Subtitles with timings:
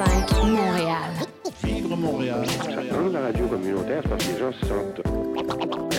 [0.00, 1.10] 105 Montréal.
[1.62, 2.46] Vivre Montréal.
[2.90, 5.02] Dans la radio communautaire, parce que les gens se sentent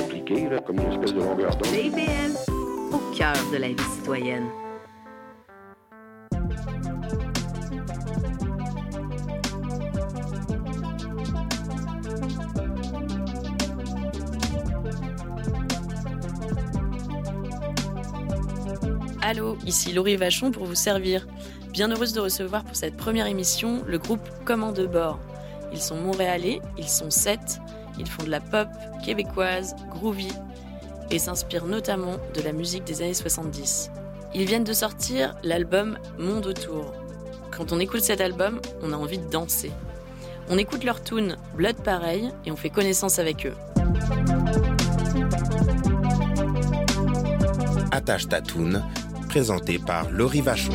[0.04, 1.68] impliqués, là, comme une espèce de longueur d'onde.
[1.68, 2.36] JBL,
[2.94, 4.48] au cœur de la vie citoyenne.
[19.22, 21.28] Allô, ici Laurie Vachon pour vous servir
[21.82, 25.18] bien heureuse de recevoir pour cette première émission le groupe Command de bord.
[25.74, 27.60] Ils sont montréalais, ils sont sept,
[27.98, 28.68] ils font de la pop
[29.04, 30.32] québécoise, groovy,
[31.10, 33.90] et s'inspirent notamment de la musique des années 70.
[34.36, 36.94] Ils viennent de sortir l'album Monde autour.
[37.50, 39.72] Quand on écoute cet album, on a envie de danser.
[40.52, 43.56] On écoute leur tune Blood Pareil et on fait connaissance avec eux.
[47.92, 48.40] Attache ta
[49.28, 50.74] présenté par Laurie Vachon.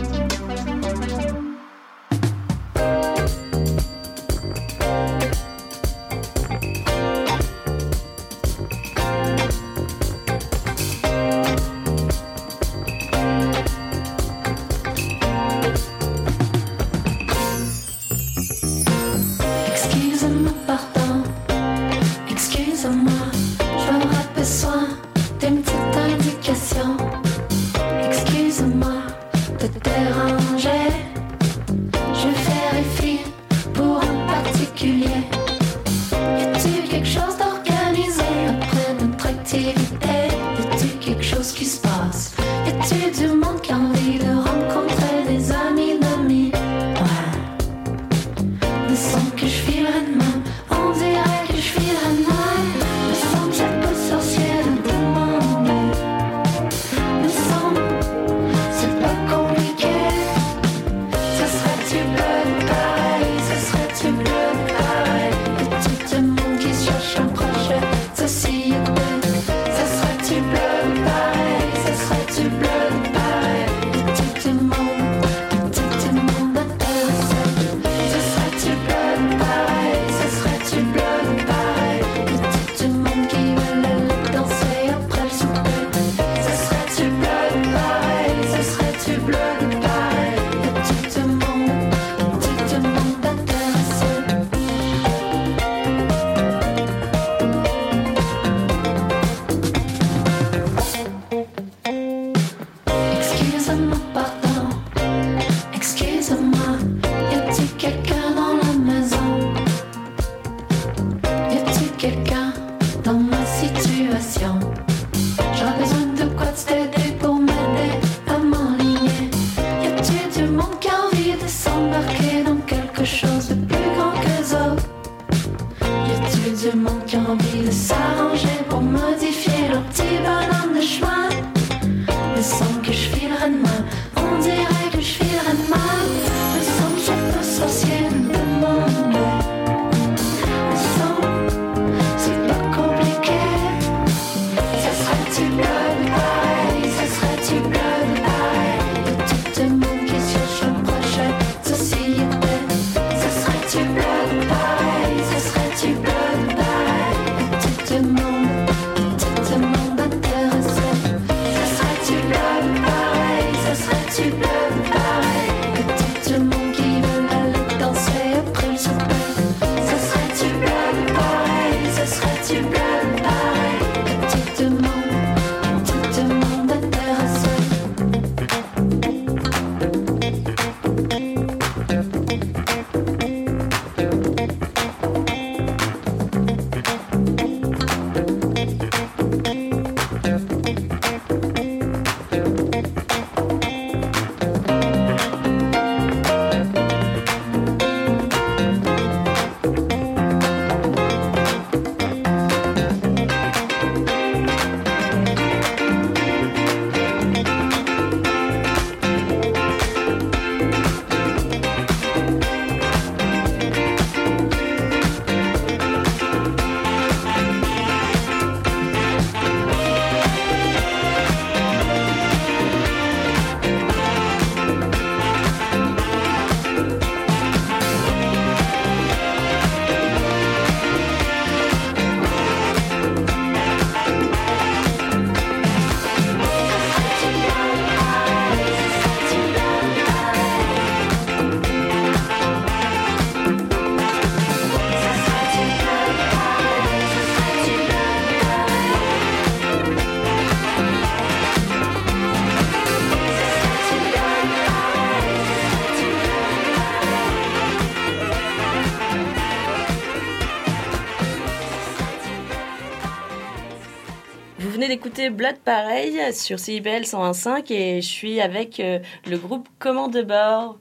[265.16, 270.78] Blood Pareil sur CIBL 101.5 et je suis avec euh, le groupe Commande de bord.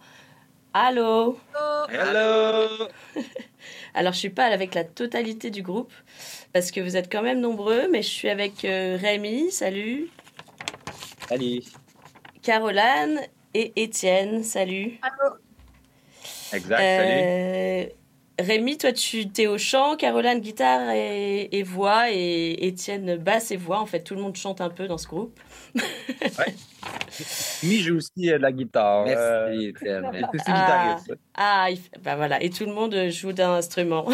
[0.74, 1.40] Allô?
[1.90, 2.68] Hello
[3.94, 5.94] Alors, je suis pas avec la totalité du groupe
[6.52, 10.10] parce que vous êtes quand même nombreux, mais je suis avec euh, Rémi, salut,
[11.30, 11.62] Salut.
[12.42, 13.22] Caroline
[13.54, 15.00] et Étienne, salut.
[16.52, 17.90] Exact, salut.
[18.38, 23.56] Rémi, toi, tu t'es au chant, Caroline guitare et, et voix, et Étienne basse et
[23.58, 23.80] voix.
[23.80, 25.40] En fait, tout le monde chante un peu dans ce groupe.
[27.64, 29.06] Mi joue aussi euh, de la guitare.
[29.06, 30.28] Merci, euh, Étienne.
[30.48, 30.98] Ah.
[31.36, 34.06] Ah, il bah voilà, et tout le monde euh, joue d'un instrument.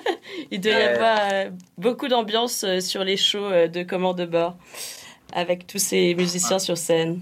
[0.50, 0.82] il doit y Ouais.
[0.84, 4.56] avoir beaucoup d'ambiance sur les shows de commande de bord,
[5.32, 7.20] avec tous ces musiciens sur scène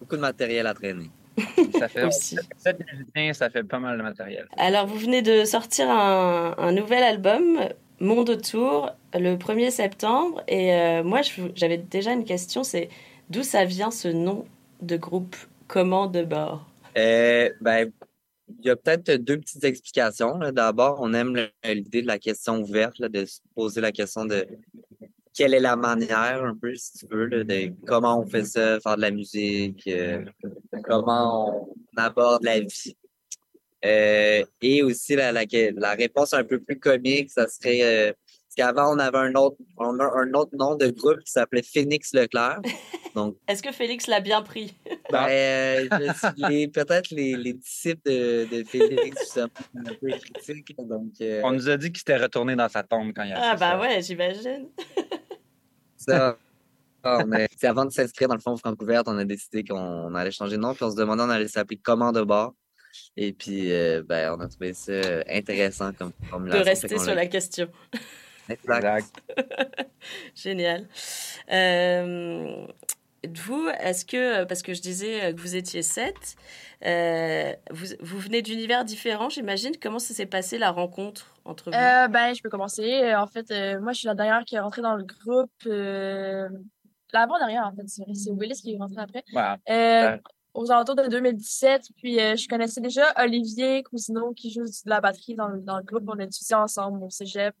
[0.00, 1.10] Beaucoup de matériel à traîner.
[1.78, 2.36] Ça fait aussi.
[3.32, 4.46] ça fait pas mal de matériel.
[4.56, 7.60] Alors, vous venez de sortir un, un nouvel album,
[8.00, 10.42] Monde autour, le 1er septembre.
[10.48, 11.20] Et euh, moi,
[11.54, 12.88] j'avais déjà une question, c'est
[13.28, 14.46] d'où ça vient ce nom
[14.80, 15.36] de groupe?
[15.68, 16.66] Commande de bord?
[16.96, 17.92] Euh, ben,
[18.58, 20.38] il y a peut-être deux petites explications.
[20.50, 24.46] D'abord, on aime l'idée de la question ouverte, là, de se poser la question de
[25.40, 28.78] quelle est la manière, un peu, si tu veux, là, de comment on fait ça,
[28.80, 30.22] faire de la musique, euh,
[30.84, 32.94] comment on aborde la vie?
[33.82, 35.44] Euh, et aussi, la, la,
[35.76, 37.80] la réponse un peu plus comique, ça serait...
[37.82, 41.32] euh, parce qu'avant, on avait un autre, on a un autre nom de groupe qui
[41.32, 42.60] s'appelait Phoenix Leclerc.
[43.14, 44.74] Donc, Est-ce que Félix l'a bien pris?
[45.10, 45.88] Ben, euh,
[46.68, 50.76] peut-être les, les disciples de, de Félix sont un peu critiques.
[50.78, 53.38] Donc, euh, On nous a dit qu'il s'était retourné dans sa tombe quand il a
[53.40, 53.80] Ah fait bah ça.
[53.80, 54.68] ouais, j'imagine.
[56.10, 56.36] Ça,
[57.04, 60.30] on a- c'est avant de s'inscrire dans le fond Francouverte, on a décidé qu'on allait
[60.30, 62.54] changer de nom, puis on se demandait on allait s'appeler Comment de bord.
[63.16, 64.92] Et puis, euh, ben, on a trouvé ça
[65.28, 66.62] intéressant comme On formulation.
[66.64, 67.68] peut rester sur l'a- question.
[68.48, 68.84] Exact.
[68.84, 69.22] Exact.
[70.34, 70.88] Génial.
[71.52, 72.66] Euh,
[73.36, 76.36] vous, est-ce que, parce que je disais que vous étiez sept,
[76.86, 79.72] euh, vous, vous venez d'univers différents, j'imagine.
[79.80, 81.76] Comment ça s'est passé la rencontre entre vous?
[81.76, 83.02] Euh, ben, je peux commencer.
[83.04, 85.50] Euh, En fait, euh, moi, je suis la dernière qui est rentrée dans le groupe.
[85.66, 86.48] Euh,
[87.12, 87.82] L'avant-dernière, en fait.
[87.88, 89.24] C'est c'est Willis qui est rentré après.
[89.68, 90.16] Euh,
[90.54, 91.88] aux alentours de 2017.
[91.96, 95.76] Puis, euh, je connaissais déjà Olivier Cousineau qui joue de la batterie dans, le- dans
[95.78, 96.04] le groupe.
[96.08, 97.54] On a étudié ensemble au cégep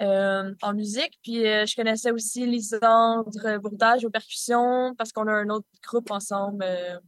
[0.00, 1.18] euh, en musique.
[1.22, 6.10] Puis, euh, je connaissais aussi Lisandre Bourdage aux percussions parce qu'on a un autre groupe
[6.10, 6.64] ensemble.
[6.66, 6.98] euh.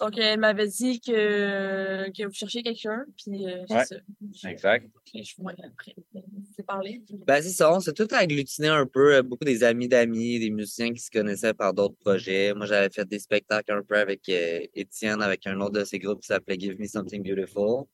[0.00, 3.04] donc, elle m'avait dit que, que vous cherchiez quelqu'un.
[3.16, 3.84] Puis, euh, c'est Ouais.
[3.84, 3.96] ça.
[4.34, 4.90] Je- Exact.
[5.14, 5.94] je ouais, après,
[6.56, 7.02] c'est parlé.
[7.24, 10.92] Ben, c'est ça, on s'est tout agglutiné un peu, beaucoup des amis d'amis, des musiciens
[10.92, 12.52] qui se connaissaient par d'autres projets.
[12.52, 16.00] Moi, j'avais fait des spectacles un peu avec euh, Étienne, avec un autre de ses
[16.00, 17.84] groupes qui s'appelait Give Me Something Beautiful.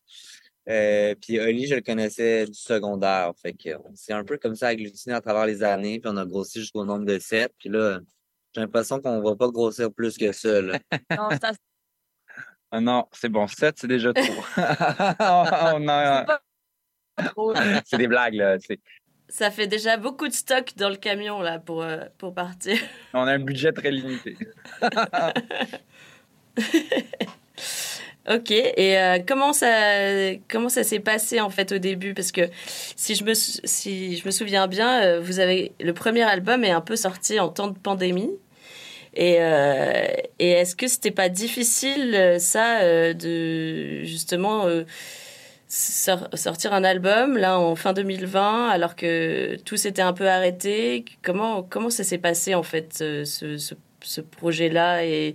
[0.69, 3.33] Euh, puis Oli, je le connaissais du secondaire.
[3.41, 6.17] Fait que on s'est un peu comme ça agglutiné à travers les années, puis on
[6.17, 7.53] a grossi jusqu'au nombre de sept.
[7.59, 8.01] Puis là,
[8.55, 10.61] j'ai l'impression qu'on va pas grossir plus que ça.
[10.61, 10.79] Là.
[11.17, 11.59] Non, c'est assez-
[12.71, 13.47] Ah non, c'est bon.
[13.47, 14.23] 7, c'est déjà trop.
[14.57, 16.35] On a- c'est.
[17.87, 18.57] C'est des blagues, là.
[19.29, 22.79] Ça fait déjà beaucoup de stock dans le camion là pour, euh, pour partir.
[23.13, 24.37] On a un budget très limité.
[28.31, 29.67] Ok, et euh, comment ça,
[30.49, 32.13] comment ça s'est passé en fait au début?
[32.13, 32.43] Parce que
[32.95, 36.71] si je me, si je me souviens bien, euh, vous avez le premier album est
[36.71, 38.31] un peu sorti en temps de pandémie.
[39.15, 40.05] Et, euh,
[40.39, 42.83] est-ce que c'était pas difficile ça
[43.15, 44.67] de justement
[45.69, 51.05] sor- sortir un album là en fin 2020 alors que tout s'était un peu arrêté?
[51.23, 53.57] Comment comment ça s'est passé en fait ce, ce,
[54.01, 55.35] ce projet-là et,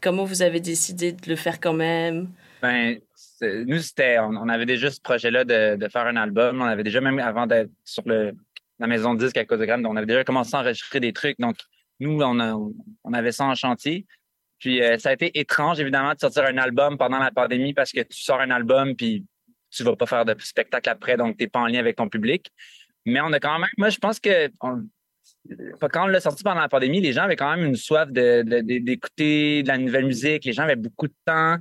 [0.00, 2.30] comment vous avez décidé de le faire quand même?
[2.60, 2.98] Ben,
[3.40, 6.60] nous, c'était, on, avait déjà ce projet-là de, de faire un album.
[6.60, 8.32] On avait déjà, même avant d'être sur le,
[8.78, 11.38] la maison de disque à Codegram, on avait déjà commencé à enregistrer des trucs.
[11.38, 11.56] Donc,
[12.00, 12.72] nous, on,
[13.04, 14.06] on avait ça en chantier.
[14.58, 17.90] Puis, euh, ça a été étrange, évidemment, de sortir un album pendant la pandémie parce
[17.90, 19.26] que tu sors un album, puis
[19.70, 22.08] tu vas pas faire de spectacle après, donc tu n'es pas en lien avec ton
[22.08, 22.52] public.
[23.04, 24.48] Mais on a quand même, moi, je pense que
[25.80, 29.62] quand on l'a sorti pendant la pandémie, les gens avaient quand même une soif d'écouter
[29.62, 30.44] de la nouvelle musique.
[30.44, 31.56] Les gens avaient beaucoup de temps.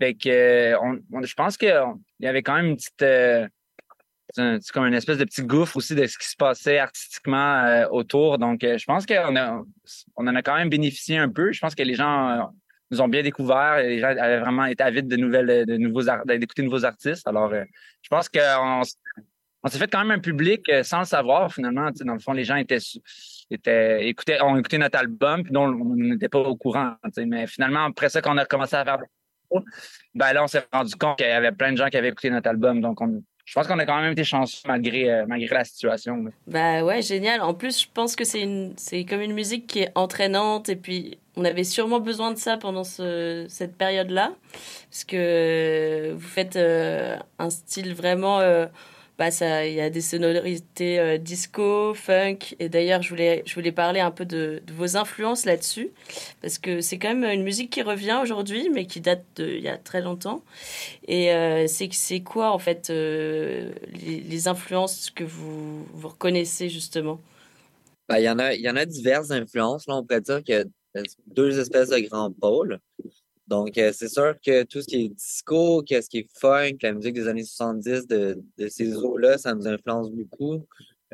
[0.00, 1.74] Fait que euh, je pense qu'il
[2.20, 3.02] y avait quand même une petite.
[3.02, 7.86] euh, comme une espèce de petit gouffre aussi de ce qui se passait artistiquement euh,
[7.90, 8.38] autour.
[8.38, 11.52] Donc, euh, je pense qu'on en a quand même bénéficié un peu.
[11.52, 12.50] Je pense que les gens
[12.90, 13.76] nous ont bien découvert.
[13.78, 17.26] Les gens avaient vraiment été avides de de nouveaux d'écouter de nouveaux artistes.
[17.28, 18.82] Alors, je pense qu'on
[19.64, 21.90] on s'est fait quand même un public euh, sans le savoir, finalement.
[22.04, 22.78] Dans le fond, les gens étaient,
[23.50, 26.94] étaient écoutaient, ont écouté notre album, puis on n'était pas au courant.
[27.16, 28.98] Mais finalement, après ça, qu'on a commencé à faire
[30.14, 32.28] ben là, on s'est rendu compte qu'il y avait plein de gens qui avaient écouté
[32.28, 32.80] notre album.
[32.80, 36.24] Donc, on, je pense qu'on a quand même été chanceux malgré, euh, malgré la situation.
[36.46, 37.40] Bah ouais, génial.
[37.40, 41.18] En plus, je pense que c'est c'est comme une musique qui est entraînante et puis
[41.36, 44.32] on avait sûrement besoin de ça pendant ce, cette période-là
[44.90, 48.40] parce que vous faites euh, un style vraiment,
[49.18, 53.54] bah ça, il y a des sonorités euh, disco, funk et d'ailleurs je voulais, je
[53.54, 55.90] voulais parler un peu de, vos influences là-dessus
[56.42, 59.62] parce que c'est quand même une musique qui revient aujourd'hui mais qui date de il
[59.62, 60.42] y a très longtemps
[61.06, 67.20] et euh, c'est c'est quoi en fait euh, les, influences que vous, vous reconnaissez justement?
[68.08, 69.86] Ben, il y en a, il y en a diverses influences.
[69.86, 72.78] Là, on pourrait dire a deux espèces de grands pôles.
[73.46, 76.92] Donc, euh, c'est sûr que tout ce qui est disco, qu'est-ce qui est funk, la
[76.92, 80.64] musique des années 70 de, de ces eaux-là, ça nous influence beaucoup.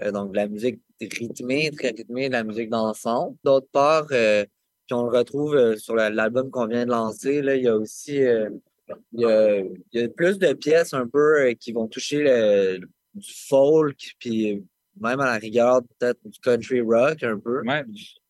[0.00, 3.36] Euh, donc, la musique rythmée, très rythmée, de la musique dansante.
[3.42, 4.44] D'autre part, euh,
[4.86, 7.68] puis on le retrouve euh, sur la- l'album qu'on vient de lancer, là, il y
[7.68, 8.48] a aussi euh,
[9.12, 12.22] il y a, il y a plus de pièces un peu euh, qui vont toucher
[12.22, 12.78] le,
[13.14, 14.64] du folk, puis
[15.00, 17.62] même à la rigueur, peut-être du country rock un peu.
[17.62, 17.82] Ouais.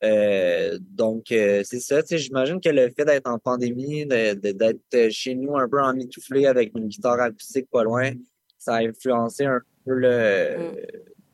[0.04, 2.02] Euh, donc, euh, c'est ça.
[2.02, 6.46] Tu sais, j'imagine que le fait d'être en pandémie, d'être chez nous un peu emmitouflé
[6.46, 8.12] avec une guitare acoustique pas loin,
[8.58, 10.72] ça a influencé un peu le,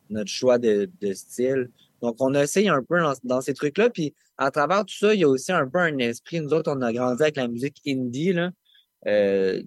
[0.09, 0.15] Mm.
[0.15, 1.69] notre choix de, de style.
[2.01, 3.89] Donc, on essaye un peu dans, dans ces trucs-là.
[3.89, 6.41] Puis, à travers tout ça, il y a aussi un peu un esprit.
[6.41, 8.51] Nous autres, on a grandi avec la musique indie, là.
[9.07, 9.61] Euh,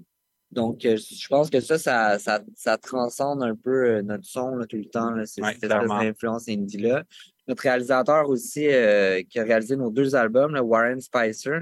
[0.53, 4.57] donc, euh, je pense que ça, ça, ça, ça transcende un peu euh, notre son
[4.57, 7.05] là, tout le temps, là, c'est Ouais, cette d'influence indie-là.
[7.47, 11.61] Notre réalisateur aussi, euh, qui a réalisé nos deux albums, là, Warren Spicer,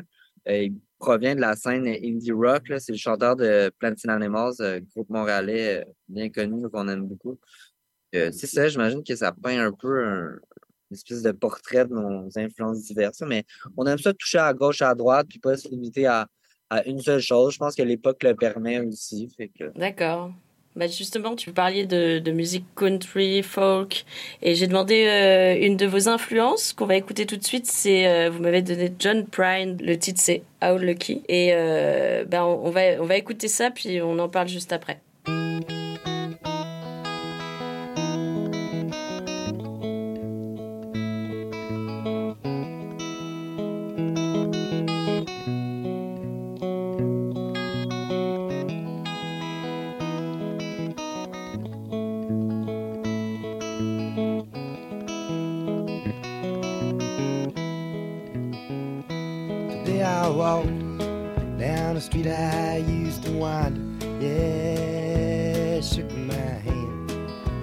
[0.49, 2.65] euh, il provient de la scène indie rock.
[2.79, 7.39] C'est le chanteur de Plantin Animals, euh, groupe montréalais bien connu, qu'on aime beaucoup.
[8.15, 10.39] Euh, c'est ça, j'imagine que ça peint un peu un-
[10.91, 13.21] une espèce de portrait de nos influences diverses.
[13.27, 13.45] Mais
[13.77, 16.27] on aime ça toucher à gauche, à droite, puis pas se limiter à,
[16.71, 17.55] à une seule chose.
[17.55, 19.31] Je pense que l'époque le permet aussi.
[19.59, 19.73] Que...
[19.79, 20.33] D'accord.
[20.77, 24.05] Bah justement, tu parlais de, de musique country, folk,
[24.43, 27.67] et j'ai demandé euh, une de vos influences qu'on va écouter tout de suite.
[27.67, 32.61] C'est, euh, vous m'avez donné John Prine, le titre c'est How Lucky, et euh, on,
[32.67, 35.01] on va on va écouter ça puis on en parle juste après.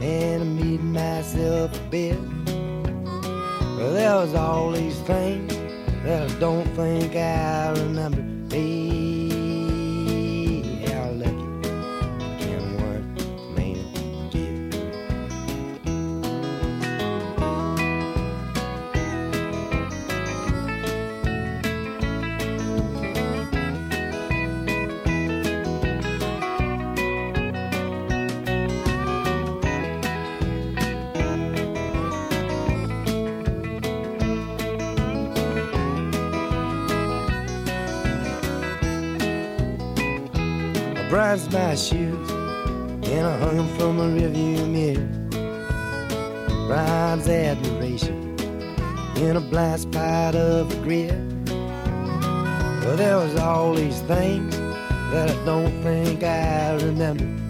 [0.02, 2.18] And I'm made myself a bed.
[3.78, 5.56] Well, there was all these things
[6.04, 8.25] that I don't think I remember.
[41.36, 45.06] My shoes and I hung them from a rearview mirror.
[46.66, 48.38] Bronze admiration
[49.18, 51.20] in a blind spot of regret.
[52.86, 54.56] Well, there was all these things
[55.12, 57.45] that I don't think I remember.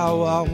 [0.00, 0.48] I walk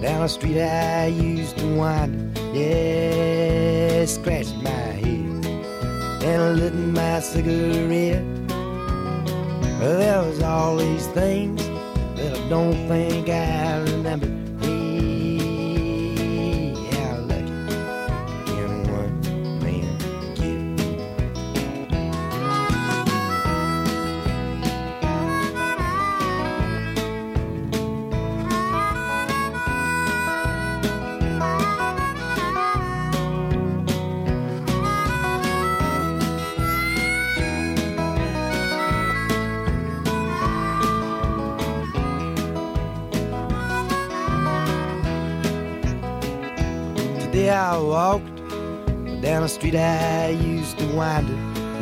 [0.00, 2.40] down a street I used to wander.
[2.54, 5.44] Yeah, scratched my head
[6.24, 8.24] and lit my cigarette.
[9.80, 11.60] There was all these things
[12.16, 13.87] that I don't think I
[47.78, 48.36] Walked
[49.22, 51.32] down a street I used to wander.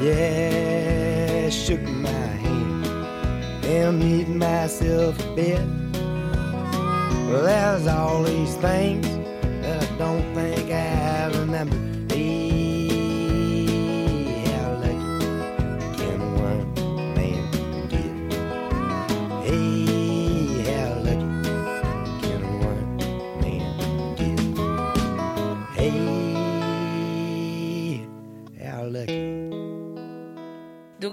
[0.03, 2.87] Yeah, shook my hand
[3.65, 5.67] and made myself a bed.
[7.29, 9.16] Well, there's all these things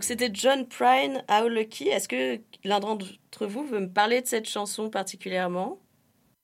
[0.03, 1.88] Donc c'était John Prine, How Lucky.
[1.88, 5.79] Est-ce que l'un d'entre vous veut me parler de cette chanson particulièrement?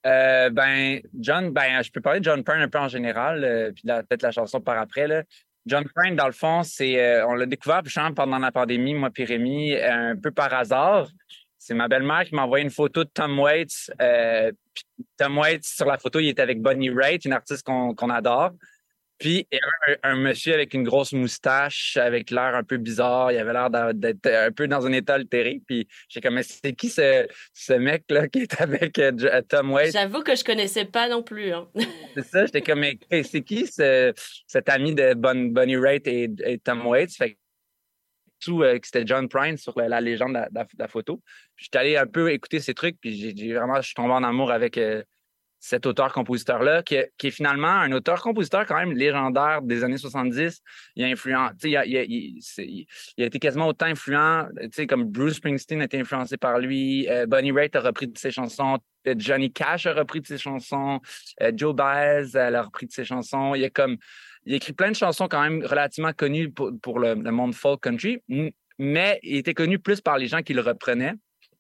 [0.05, 3.73] Euh, ben, John, ben, je peux parler de John Prine un peu en général, euh,
[3.73, 5.25] puis peut-être la chanson par après.
[5.65, 7.81] John Prine, dans le fond, c'est, euh, on l'a découvert
[8.15, 11.09] pendant la pandémie, moi puis Rémi, un peu par hasard.
[11.57, 13.91] C'est ma belle-mère qui m'a envoyé une photo de Tom Waits.
[14.01, 14.53] euh,
[15.17, 18.51] Tom Waits, sur la photo, il était avec Bonnie Raitt, une artiste qu'on adore.
[19.19, 22.77] Puis il y avait un, un monsieur avec une grosse moustache, avec l'air un peu
[22.77, 23.31] bizarre.
[23.31, 25.61] Il avait l'air d'être un peu dans un état altéré.
[25.67, 29.71] Puis j'ai comme, Mais c'est qui ce, ce mec-là qui est avec euh, euh, Tom
[29.71, 29.91] Waits?
[29.93, 31.51] J'avoue que je connaissais pas non plus.
[31.51, 31.67] hein.
[32.15, 34.13] C'est ça, j'étais comme, mais c'est qui ce,
[34.47, 37.15] cet ami de Bon- Bonnie Raitt et, et Tom Waits?
[37.15, 37.37] Fait
[38.41, 41.21] tout, euh, que c'était John Prine sur la, la légende de la, de photo.
[41.57, 44.23] J'étais allé un peu écouter ces trucs, puis j'ai j'ai vraiment, je suis tombé en
[44.23, 45.03] amour avec euh,
[45.59, 50.61] cet auteur-compositeur-là, qui, qui est finalement un auteur-compositeur quand même légendaire des années 70.
[50.95, 52.85] Il a sais, il a, il
[53.17, 54.47] a- été quasiment autant influent,
[54.87, 58.31] comme Bruce Springsteen a été influencé par lui, euh, Bonnie Raitt a repris de ses
[58.31, 61.01] chansons, euh, Johnny Cash a repris de ses chansons,
[61.41, 63.53] euh, Joe Baez a repris de ses chansons.
[63.55, 63.97] Il a comme
[64.45, 67.81] il a écrit plein de chansons quand même relativement connues pour, le, le monde folk
[67.81, 68.23] country,
[68.77, 71.13] mais il était connu plus par les gens qui le reprenaient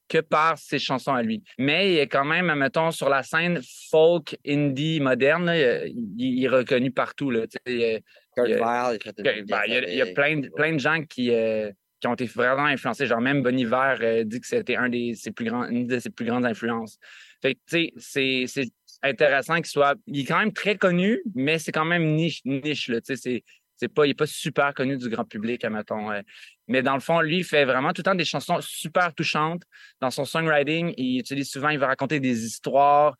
[0.09, 1.43] que par ses chansons à lui.
[1.57, 6.47] Mais il est quand même, mettons, sur la scène folk, indie, moderne, là, il, est
[6.47, 7.31] reconnu partout.
[7.31, 7.99] Là, Kurt il y a-
[8.37, 10.39] Weill, il fait une que- ben, il y a, il y a pièce plein, de,
[10.39, 13.05] avec- plein de gens qui, euh, qui ont été vraiment influencés.
[13.05, 15.99] Genre, même Bon Hiver euh, dit que c'était un des, ses plus grands, une de
[15.99, 16.97] ses plus grandes influences.
[17.41, 18.65] Fait que, tu sais, c'est,
[19.01, 19.95] intéressant qu'il soit.
[20.07, 22.99] Il est quand même très connu, mais c'est quand même niche, niche là.
[23.03, 23.43] C'est,
[23.79, 26.11] c'est pas, il est pas super connu du grand public, admettons.
[26.11, 26.21] euh.
[26.67, 29.63] Mais dans le fond, lui, il fait vraiment tout le temps des chansons super touchantes.
[30.01, 33.15] Dans son songwriting, il utilise souvent, il va raconter des histoires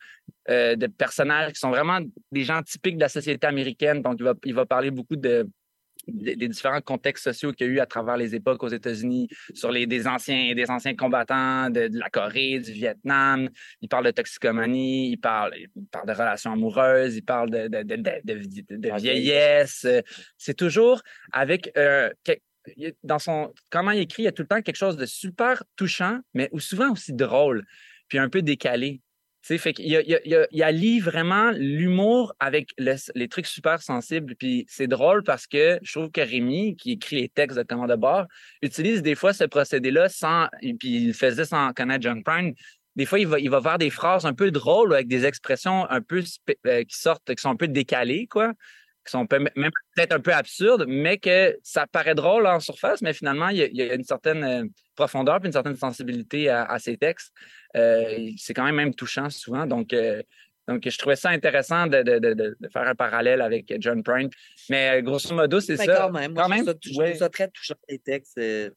[0.48, 4.02] euh, de personnages qui sont vraiment des gens typiques de la société américaine.
[4.02, 5.48] Donc, il va, il va parler beaucoup de,
[6.08, 9.70] des différents contextes sociaux qu'il y a eu à travers les époques aux États-Unis, sur
[9.70, 13.48] les des anciens, des anciens combattants de, de la Corée, du Vietnam.
[13.80, 17.82] Il parle de toxicomanie, il parle, il parle de relations amoureuses, il parle de, de,
[17.82, 19.86] de, vieillesse.
[20.36, 22.10] C'est toujours avec euh,
[23.02, 25.62] dans son comment il écrit, il y a tout le temps quelque chose de super
[25.76, 27.64] touchant, mais ou souvent aussi drôle,
[28.08, 29.00] puis un peu décalé.
[29.42, 34.36] Tu sais, fait y allie vraiment l'humour avec le- les trucs super sensibles.
[34.36, 37.90] Puis c'est drôle parce que je trouve que Rémi, qui écrit les textes de commande
[37.90, 38.26] de bord,
[38.60, 40.48] utilise des fois ce procédé-là sans.
[40.60, 42.54] Puis il faisait sans connaître John Prine.
[42.96, 46.02] Des fois, il va, il va des phrases un peu drôles avec des expressions un
[46.02, 46.22] peu
[46.66, 48.52] euh, qui sortent, qui sont un peu décalées, quoi.
[49.10, 53.12] Qui sont même peut-être un peu absurdes, mais que ça paraît drôle en surface, mais
[53.12, 56.48] finalement, il y a, il y a une certaine euh, profondeur puis une certaine sensibilité
[56.48, 57.32] à, à ces textes.
[57.76, 59.66] Euh, c'est quand même même touchant souvent.
[59.66, 60.22] Donc, euh,
[60.68, 64.30] donc je trouvais ça intéressant de, de, de, faire un parallèle avec John Prine.
[64.68, 65.96] Mais grosso modo, c'est Mais ça.
[65.96, 68.38] quand même, moi, Quand je, trouve même, ça, je trouve ça très touchant, les textes
[68.38, 68.70] euh,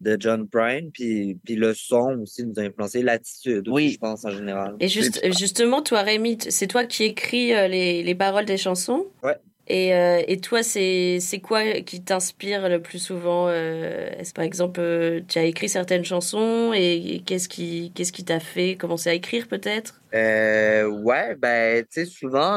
[0.00, 3.92] de John Prine, puis, puis le son aussi nous a influencé, l'attitude Oui.
[3.92, 4.76] je pense, en général.
[4.80, 9.06] Et juste, justement, toi, Rémi, c'est toi qui écris euh, les, les paroles des chansons?
[9.22, 9.36] Ouais.
[9.72, 14.80] Et, euh, et toi, c'est quoi qui t'inspire le plus souvent euh, Est-ce par exemple,
[14.80, 19.46] euh, tu as écrit certaines chansons et, qu'est-ce qui qu'est-ce t'a fait commencer à écrire
[19.46, 20.02] peut-être?
[20.12, 22.56] Euh, ouais, ben, tu sais, souvent,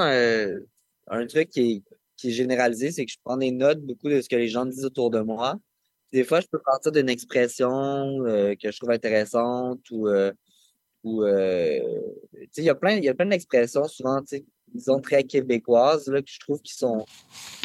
[1.08, 1.84] un truc qui est,
[2.18, 4.66] qui est généralisé, c'est que je prends des notes beaucoup de ce que les gens
[4.66, 5.60] disent autour de moi.
[6.14, 8.24] Des fois, je peux partir d'une expression
[8.60, 10.10] que je trouve intéressante ou,
[11.04, 11.80] ou euh,
[12.58, 14.22] il y a plein, il y a plein d'expressions, souvent,
[14.74, 17.06] disons très québécoises, là, que je trouve qui sont,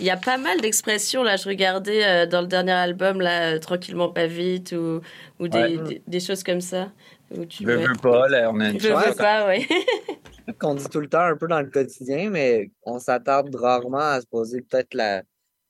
[0.00, 1.36] Il y a pas mal d'expressions là.
[1.36, 5.00] Je regardais euh, dans le dernier album là, euh, tranquillement pas vite ou
[5.38, 5.78] ou des, Ouais.
[5.78, 6.92] des, des choses comme ça.
[7.36, 9.66] Où tu Veux, pas, là, on a une Je veux pas, ouais.
[10.58, 14.20] qu'on dit tout le temps un peu dans le quotidien, mais on s'attarde rarement à
[14.20, 15.22] se poser peut-être la,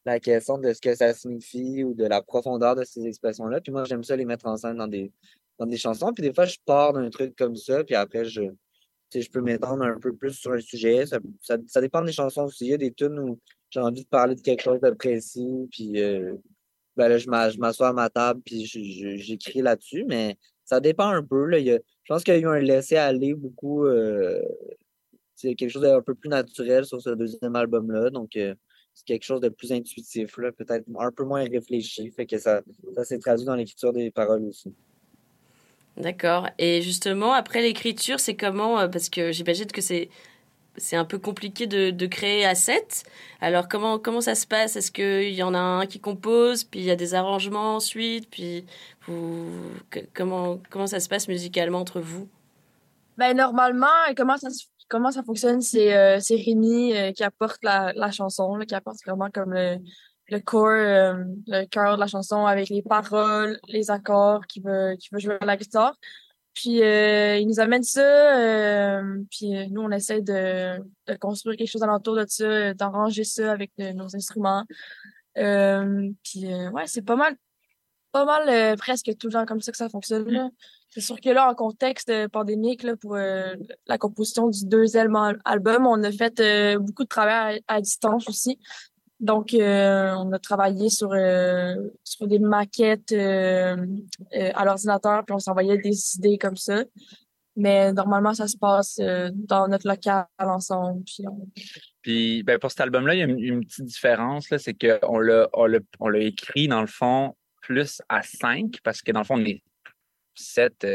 [0.05, 3.61] la question de ce que ça signifie ou de la profondeur de ces expressions-là.
[3.61, 5.11] Puis moi, j'aime ça les mettre en scène dans des,
[5.59, 6.13] dans des chansons.
[6.13, 8.43] Puis des fois, je pars d'un truc comme ça, puis après, je,
[9.15, 11.07] je peux m'étendre un peu plus sur un sujet.
[11.07, 11.19] Ça,
[11.67, 12.67] ça, dépend des chansons aussi.
[12.67, 13.39] Il y a des tunes où
[13.71, 16.35] j'ai envie de parler de quelque chose de précis, puis euh,
[16.97, 21.09] ben là, je m'a- je m'assois à ma table, puis j'écris là-dessus, mais ça dépend
[21.09, 21.47] un peu.
[21.47, 21.59] Là.
[21.61, 23.87] Je pense qu'il y a eu un laisser-aller beaucoup.
[23.87, 24.43] euh,
[25.37, 28.11] c'est quelque chose d'un peu plus naturel sur ce deuxième album-là.
[28.11, 28.55] Donc, euh,
[28.93, 32.11] c'est quelque chose de plus intuitif, peut-être un peu moins réfléchi.
[32.11, 32.63] Fait que ça,
[32.97, 34.75] ça s'est traduit dans l'écriture des paroles aussi.
[35.99, 36.49] D'accord.
[36.59, 40.09] Et justement, après l'écriture, c'est comment euh, Parce que j'imagine que c'est
[40.77, 43.03] c'est un peu compliqué de, de créer à 7.
[43.41, 44.77] Alors comment comment ça se passe?
[44.77, 48.31] Est-ce qu'il y en a un qui compose, puis il y a des arrangements ensuite,
[48.31, 48.65] puis
[50.15, 52.29] comment comment ça se passe musicalement entre vous?
[53.17, 54.49] Ben, normalement, comment ça,
[54.89, 59.29] comment ça fonctionne, c'est euh, Rémi euh, qui apporte la, la chanson, qui apporte vraiment
[59.31, 59.79] comme le,
[60.31, 64.97] le core, euh, le cœur de la chanson avec les paroles, les accords, qui veut,
[64.99, 65.95] qui veut jouer à la guitare.
[66.55, 71.57] Puis euh, il nous amène ça, euh, puis euh, nous, on essaie de, de construire
[71.57, 74.65] quelque chose alentour de ça, d'arranger ça avec euh, nos instruments.
[75.37, 77.37] Euh, puis ouais, c'est pas mal,
[78.11, 80.29] pas mal presque tout le temps comme ça que ça fonctionne.
[80.31, 80.51] là.
[80.91, 85.87] C'est sûr que là, en contexte pandémique, là, pour la composition du deuxième al- album,
[85.87, 88.59] on a fait beaucoup de travail à distance aussi.
[89.21, 93.77] Donc, euh, on a travaillé sur, euh, sur des maquettes euh,
[94.33, 96.85] à l'ordinateur, puis on s'envoyait des idées comme ça.
[97.57, 101.03] Mais normalement, ça se passe dans notre local ensemble.
[101.03, 101.25] Puis
[102.03, 106.13] Puis ben, pour cet album-là, il y a une, petite différence, c'est qu'on l'a, on
[106.15, 109.61] écrit, dans le fond, plus à cinq, parce que dans le fond, on est
[110.37, 110.87] sept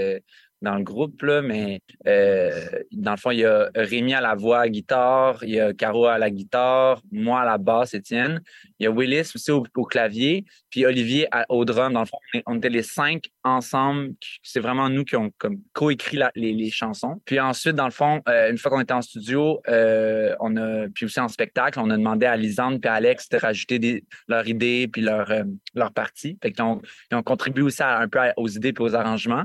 [0.63, 2.51] dans le groupe, là, mais euh,
[2.93, 5.73] dans le fond, il y a Rémi à la voix, à guitare, il y a
[5.73, 8.41] Caro à la guitare, moi à la basse, Étienne,
[8.79, 11.93] il y a Willis aussi au, clavier, puis Olivier au drum.
[11.93, 14.13] Dans le fond, on, était les cinq ensemble.
[14.41, 17.21] C'est vraiment nous qui ont comme coécrit la- les, les chansons.
[17.25, 20.87] Puis ensuite, dans le fond, euh, une fois qu'on était en studio, euh, on a
[20.89, 24.03] puis aussi en spectacle, on a demandé à Lisande puis à Alex de rajouter des,
[24.29, 25.43] leurs idées puis leurs euh,
[25.75, 26.37] leurs parties.
[26.41, 29.43] Fait ont, ils ont contribué aussi un peu aux idées puis aux arrangements.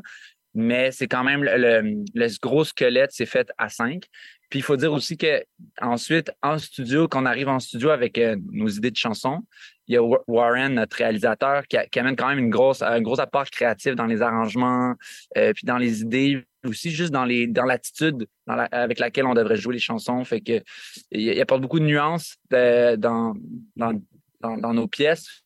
[0.55, 4.05] Mais c'est quand même le, le, le gros squelette, c'est fait à cinq.
[4.51, 5.45] Puis il faut dire aussi que
[5.81, 9.41] ensuite, en studio, quand on arrive en studio avec euh, nos idées de chansons,
[9.87, 12.81] il y a Wa- Warren, notre réalisateur, qui, a- qui amène quand même une grosse,
[12.81, 14.95] un gros apport créatif dans les arrangements,
[15.37, 19.27] euh, puis dans les idées, aussi juste dans les dans l'attitude dans la- avec laquelle
[19.27, 20.25] on devrait jouer les chansons.
[20.25, 20.63] Fait que
[21.11, 23.35] il, il apporte beaucoup de nuances euh, dans,
[23.77, 23.93] dans,
[24.41, 25.43] dans, dans nos pièces.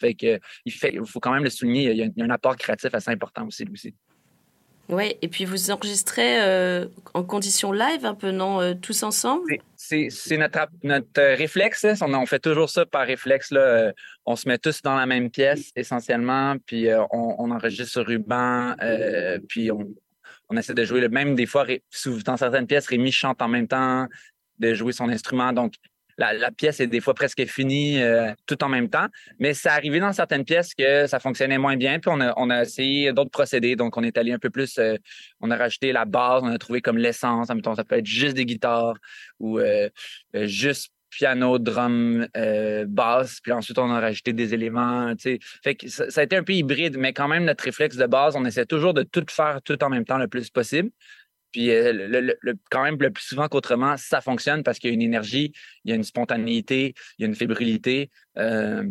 [0.00, 2.24] Fait que il fait, faut quand même le souligner, il y a, il y a
[2.24, 3.94] un apport créatif assez important aussi, lui aussi.
[4.88, 9.44] Ouais, et puis vous enregistrez euh, en condition live un peu, non euh, Tous ensemble?
[9.76, 11.86] C'est- notre, notre euh, réflexe.
[12.00, 13.50] On, fait toujours ça par réflexe.
[13.50, 13.92] Là.
[14.26, 18.74] On se met tous dans la même pièce essentiellement, puis on, enregistre sur ruban,
[19.48, 21.00] puis on, essaie de jouer.
[21.00, 21.66] le Même des fois,
[22.24, 24.06] dans certaines pièces, Rémi chante en même temps,
[24.58, 25.52] de jouer son instrument.
[25.52, 25.74] Donc,
[26.18, 29.06] la, pièce est des fois presque finie euh, tout en même temps.
[29.38, 31.98] Mais c'est arrivé dans certaines pièces que ça fonctionnait moins bien.
[31.98, 33.76] Puis on a, essayé d'autres procédés.
[33.76, 34.78] Donc, on est allé un peu plus.
[34.78, 34.96] euh,
[35.40, 37.50] on a rajouté la base, on a trouvé comme l'essence.
[37.50, 38.94] Admettons, Ça peut être juste des guitares
[39.40, 39.88] ou euh,
[40.34, 42.26] juste piano, drum,
[42.86, 45.12] basse, puis ensuite on a rajouté des éléments.
[45.62, 48.06] Fait que ça, ça a été un peu hybride, mais quand même notre réflexe de
[48.06, 50.88] base, on essaie toujours de tout faire tout en même temps le plus possible.
[51.52, 54.90] Puis euh, le, le- le- quand même le plus souvent qu'autrement, ça fonctionne parce qu'il
[54.90, 55.52] y a une énergie,
[55.84, 58.10] il y a une spontanéité, il y a une fébrilité.
[58.38, 58.82] Euh,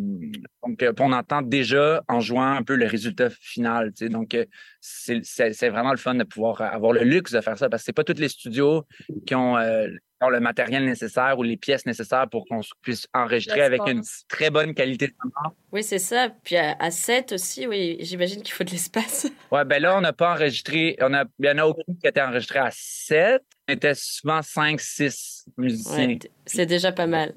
[0.62, 3.92] donc euh, on entend déjà en jouant un peu le résultat final.
[3.92, 4.08] tu sais.
[4.08, 4.44] Donc euh,
[4.82, 7.92] c'est vraiment le fun de pouvoir avoir le luxe de faire ça parce que c'est
[7.92, 8.84] pas tous les studios
[9.26, 9.86] qui ont, euh,
[10.20, 14.50] ont le matériel nécessaire ou les pièces nécessaires pour qu'on puisse enregistrer avec une très
[14.50, 15.54] bonne qualité sonore.
[15.70, 16.30] Oui, c'est ça.
[16.42, 19.28] Puis à, à 7 aussi, oui, j'imagine qu'il faut de l'espace.
[19.52, 20.96] Ouais, ben là, on n'a pas enregistré.
[21.00, 23.42] On a, il y en a aucune qui a été enregistré à 7.
[23.68, 26.08] On était souvent 5, 6 musiciens.
[26.08, 27.34] Ouais, c'est déjà pas mal.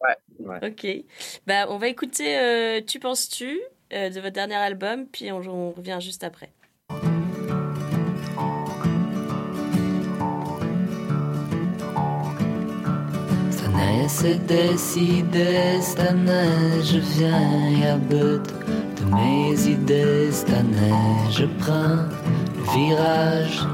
[0.00, 0.58] Ouais, ouais.
[0.70, 0.86] Ok.
[1.46, 3.60] Bah, on va écouter euh, Tu penses-tu
[3.92, 6.50] euh, de votre dernier album, puis on, on revient juste après.
[14.22, 20.92] Cette année, je viens à bout de mes idées cette année,
[21.30, 22.04] je prends
[22.56, 23.66] le virage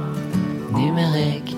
[0.72, 1.56] numérique.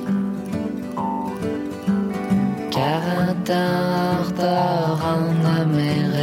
[2.70, 6.17] 40 ans en retard en Amérique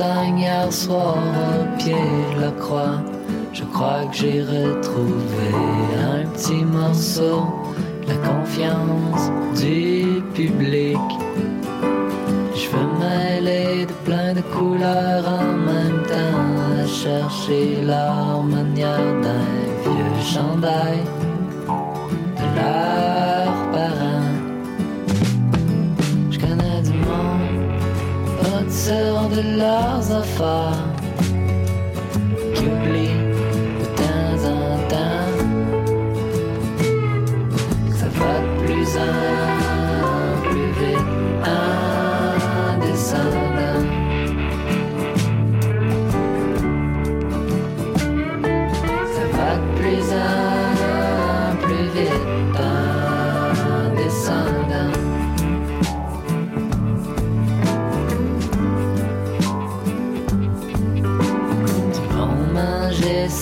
[0.00, 1.94] hier soir au pied
[2.36, 3.00] de la croix,
[3.52, 5.48] je crois que j'ai retrouvé
[6.14, 7.46] un petit morceau
[8.06, 9.30] la confiance
[9.60, 10.98] du public.
[12.54, 19.46] Je veux mêler de plein de couleurs en même temps à chercher l'harmonière d'un
[19.84, 21.00] vieux chandail
[22.36, 22.46] de
[29.38, 30.87] douceur de leurs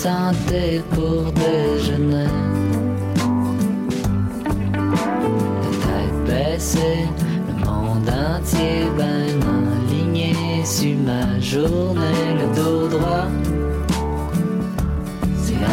[0.06, 2.30] santé pour déjeuner.
[5.62, 7.08] La tête baissée,
[7.48, 9.40] le monde entier ben
[9.76, 10.32] aligné
[10.64, 13.28] sur ma journée, le dos droit.
[15.42, 15.64] C'est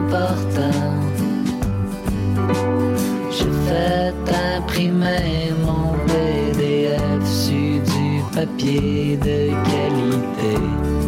[0.00, 0.90] important.
[3.30, 4.14] J'ai fait
[4.56, 9.38] imprimer mon PDF sur du papier de
[9.70, 11.01] qualité.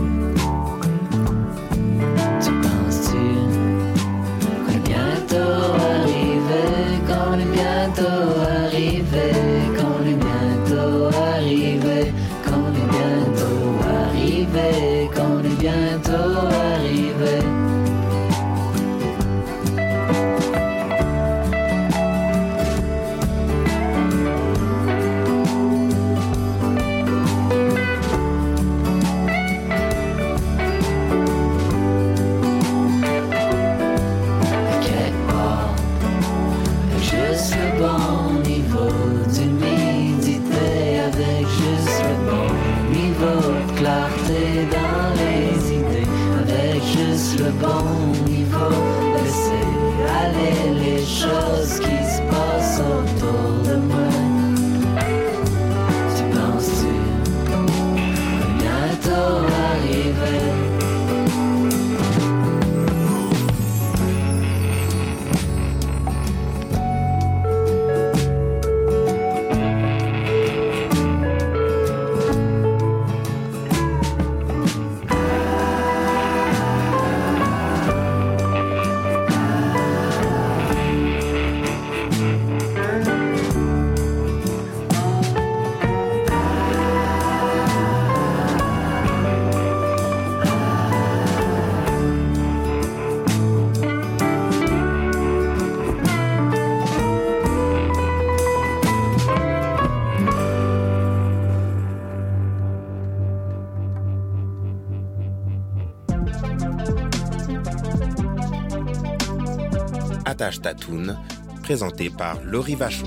[110.34, 111.16] Attache ta toune,
[111.62, 113.06] présenté par Laurie Vachon.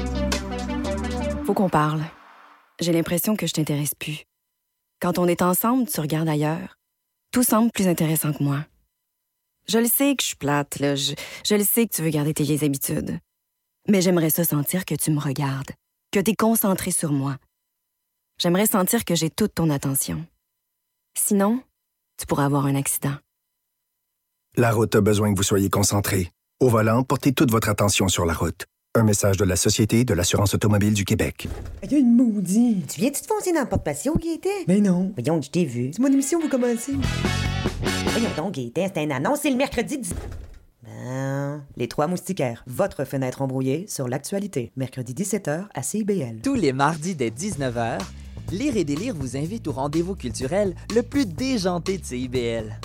[1.46, 2.02] Faut qu'on parle.
[2.80, 4.24] J'ai l'impression que je t'intéresse plus.
[5.02, 6.78] Quand on est ensemble, tu regardes ailleurs.
[7.34, 8.66] Tout semble plus intéressant que moi.
[9.68, 10.96] Je le sais que je suis plate, là.
[10.96, 13.20] Je, je le sais que tu veux garder tes vieilles habitudes.
[13.90, 15.72] Mais j'aimerais ça sentir que tu me regardes,
[16.14, 17.36] que tu es concentré sur moi.
[18.38, 20.26] J'aimerais sentir que j'ai toute ton attention.
[21.14, 21.62] Sinon,
[22.18, 23.18] tu pourrais avoir un accident.
[24.56, 26.32] La route a besoin que vous soyez concentré.
[26.60, 28.66] Au volant, portez toute votre attention sur la route.
[28.96, 31.48] Un message de la Société de l'assurance automobile du Québec.
[31.84, 32.96] Il y a une maudite.
[32.96, 34.50] Tu viens-tu te foncer dans le porte-patio, Gaëtan?
[34.68, 35.14] Mais non.
[35.16, 35.92] Voyons, je t'ai vu.
[35.94, 36.94] C'est mon émission, vous commencez.
[38.08, 40.16] Voyons donc, Gaëtan, c'est un annonce, c'est le mercredi 10...
[40.82, 41.64] Ben...
[41.76, 44.72] Les Trois Moustiquaires, votre fenêtre embrouillée sur l'actualité.
[44.76, 46.40] Mercredi 17h à CIBL.
[46.42, 48.00] Tous les mardis dès 19h,
[48.52, 52.80] Lire et délire vous invite au rendez-vous culturel le plus déjanté de CIBL.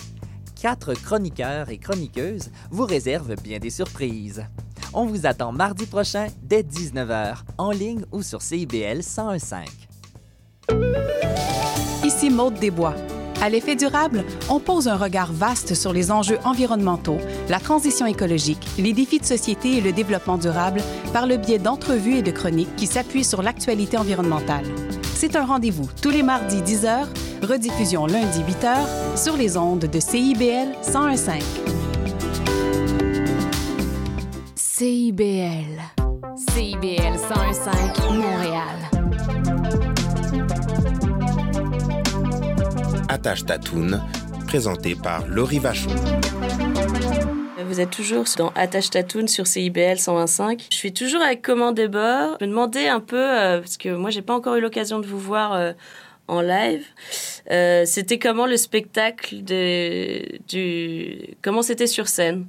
[0.63, 4.47] Quatre chroniqueurs et chroniqueuses vous réservent bien des surprises.
[4.95, 9.67] On vous attend mardi prochain dès 19h, en ligne ou sur CIBL 1015.
[12.05, 12.95] Ici Maude Desbois.
[13.41, 18.65] À l'effet durable, on pose un regard vaste sur les enjeux environnementaux, la transition écologique,
[18.79, 20.81] les défis de société et le développement durable
[21.13, 24.67] par le biais d'entrevues et de chroniques qui s'appuient sur l'actualité environnementale.
[25.25, 27.07] C'est un rendez-vous tous les mardis 10h,
[27.45, 31.31] rediffusion lundi 8h sur les ondes de CIBL 1015.
[34.57, 35.81] CIBL.
[36.53, 37.61] CIBL 1015
[38.17, 38.77] Montréal.
[43.09, 44.03] Attache ta toune,
[44.49, 45.95] présenté par Laurie Vachon.
[47.67, 50.67] Vous êtes toujours dans Attache Tatoune sur CIBL 125.
[50.71, 52.37] Je suis toujours avec Comment des bords.
[52.41, 55.07] Je me demandais un peu, euh, parce que moi, j'ai pas encore eu l'occasion de
[55.07, 55.73] vous voir euh,
[56.29, 56.87] en live.
[57.51, 61.37] Euh, c'était comment le spectacle de, du.
[61.43, 62.47] Comment c'était sur scène?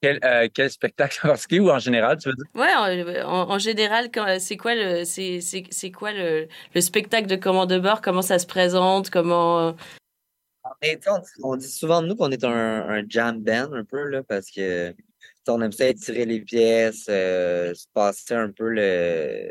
[0.00, 0.20] Quel,
[0.54, 2.46] quel spectacle en particulier ou en général, tu veux dire?
[2.54, 8.00] Ouais, en, général, c'est quoi le, c'est, quoi le, le spectacle de commande de bord
[8.00, 9.10] Comment ça se présente?
[9.10, 9.74] Comment
[10.82, 12.50] On, est- on, on dit souvent de nous qu'on est un,
[12.88, 14.94] un jam band un peu, là, parce que
[15.48, 19.50] on aime ça étirer les pièces, euh, se passer un peu le,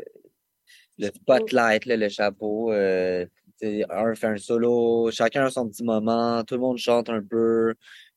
[0.98, 2.72] le spotlight, là, le chapeau.
[2.72, 3.26] euh,
[3.62, 7.74] un fait un solo, chacun a son petit moment, tout le monde chante un peu.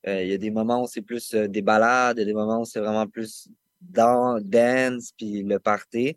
[0.08, 2.26] Euh, Il y a des moments où c'est plus euh, des balades, il y a
[2.26, 3.50] des moments où c'est vraiment plus
[3.82, 6.15] dans, dance, puis le party.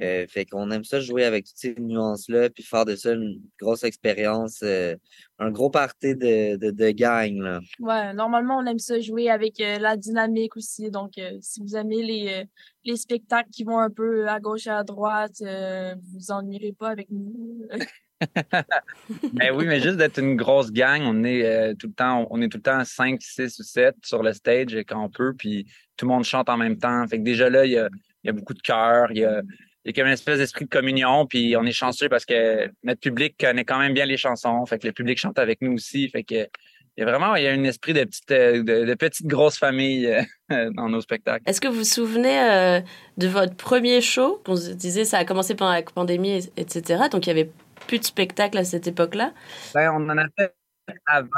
[0.00, 3.40] Euh, fait qu'on aime ça jouer avec toutes ces nuances-là, puis faire de ça une
[3.60, 4.96] grosse expérience, euh,
[5.38, 7.60] un gros party de, de, de gang, là.
[7.78, 10.90] Ouais, normalement, on aime ça jouer avec euh, la dynamique aussi.
[10.90, 12.44] Donc, si vous aimez les,
[12.84, 16.90] les spectacles qui vont un peu à gauche et à droite, vous vous ennuierez pas
[16.90, 17.66] avec nous.
[19.32, 22.40] Ben oui, mais juste d'être une grosse gang, on est euh, tout le temps, on
[22.40, 25.66] est tout le temps 5, 6 ou 7 sur le stage quand on peut, puis
[25.96, 27.06] tout le monde chante en même temps.
[27.06, 29.42] Fait que déjà là, il y a, beaucoup de cœur, il y a,
[29.84, 33.00] y a comme une espèce d'esprit de communion, puis on est chanceux parce que notre
[33.00, 34.64] public connaît quand même bien les chansons.
[34.66, 36.08] Fait que le public chante avec nous aussi.
[36.08, 36.46] Fait que
[36.96, 40.06] il y a vraiment y a un esprit de petite, euh, de, petite grosse famille
[40.06, 41.42] euh, dans nos spectacles.
[41.44, 42.80] Est-ce que vous vous souvenez
[43.18, 44.40] de votre premier show?
[44.46, 47.04] On se disait ça a commencé pendant la pandémie, et- etc.
[47.10, 47.50] Donc il y avait
[47.86, 49.32] plus de spectacle à cette époque-là?
[49.74, 50.54] Ben, on en a fait
[51.06, 51.28] avant.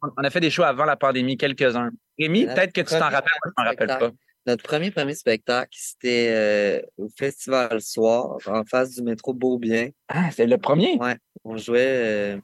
[0.00, 1.90] On a fait des shows avant la pandémie, quelques-uns.
[2.18, 4.10] Rémi, peut-être que tu t'en rappelles, moi, je m'en rappelle pas.
[4.46, 9.90] Notre premier premier spectacle, c'était euh, au Festival Soir, en face du métro Beaubien.
[10.08, 10.96] Ah, c'est le premier?
[10.96, 11.16] Ouais.
[11.44, 12.38] On jouait, euh,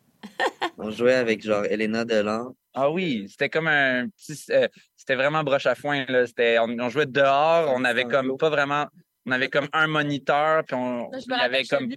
[0.76, 2.54] on jouait avec genre Elena Delan.
[2.74, 4.44] Ah oui, c'était comme un petit.
[4.50, 6.04] euh, c'était vraiment broche à foin.
[6.08, 6.26] Là.
[6.26, 8.86] C'était, on, on jouait dehors, on avait comme pas vraiment.
[9.28, 11.92] On avait comme un moniteur, puis on Je me avait comme.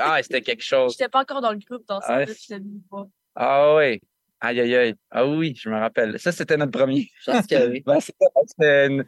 [0.00, 0.92] Ah, c'était quelque chose.
[0.92, 3.06] J'étais pas encore dans le groupe dans ça, Ah, venue pas.
[3.34, 4.00] Ah oui.
[4.42, 4.94] Aïe, aïe, aïe.
[5.10, 6.18] Ah oui, je me rappelle.
[6.18, 7.10] Ça, c'était notre premier.
[7.24, 7.82] Je pense que oui.
[7.86, 9.04] Ben, c'était une,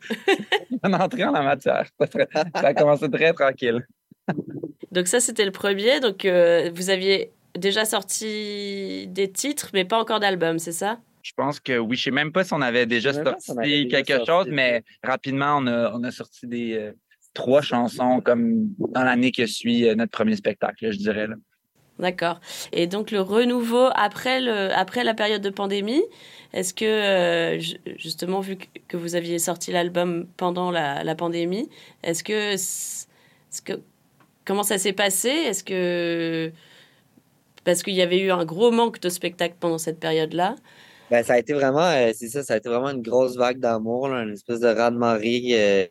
[0.82, 1.86] une entrée en la matière.
[2.00, 3.86] Ça a commencé très tranquille.
[4.90, 6.00] Donc ça c'était le premier.
[6.00, 11.00] Donc euh, vous aviez déjà sorti des titres, mais pas encore d'album, c'est ça?
[11.22, 11.96] Je pense que oui.
[11.96, 14.30] Je sais même pas si on avait déjà Je si sorti avait déjà quelque sorti
[14.30, 16.92] chose, mais rapidement, on a, on a sorti des euh,
[17.34, 21.26] trois chansons comme dans l'année qui suit euh, notre premier spectacle, je dirais.
[21.98, 22.40] D'accord.
[22.72, 26.02] Et donc le renouveau après, le, après la période de pandémie,
[26.52, 28.56] est-ce que, euh, ju- justement, vu
[28.88, 31.68] que- vous aviez sorti l'album pendant la, la pandémie,
[32.02, 33.06] est-ce que, est-ce
[33.62, 33.74] que...
[34.44, 35.28] Comment ça s'est passé?
[35.28, 36.50] Est-ce que...
[37.64, 40.56] Parce qu'il y avait eu un gros manque de spectacles pendant cette période-là.
[41.12, 43.58] Ben, ça a été vraiment, euh, c'est ça, ça a été vraiment une grosse vague
[43.58, 45.42] d'amour, là, une espèce de raz-de-marée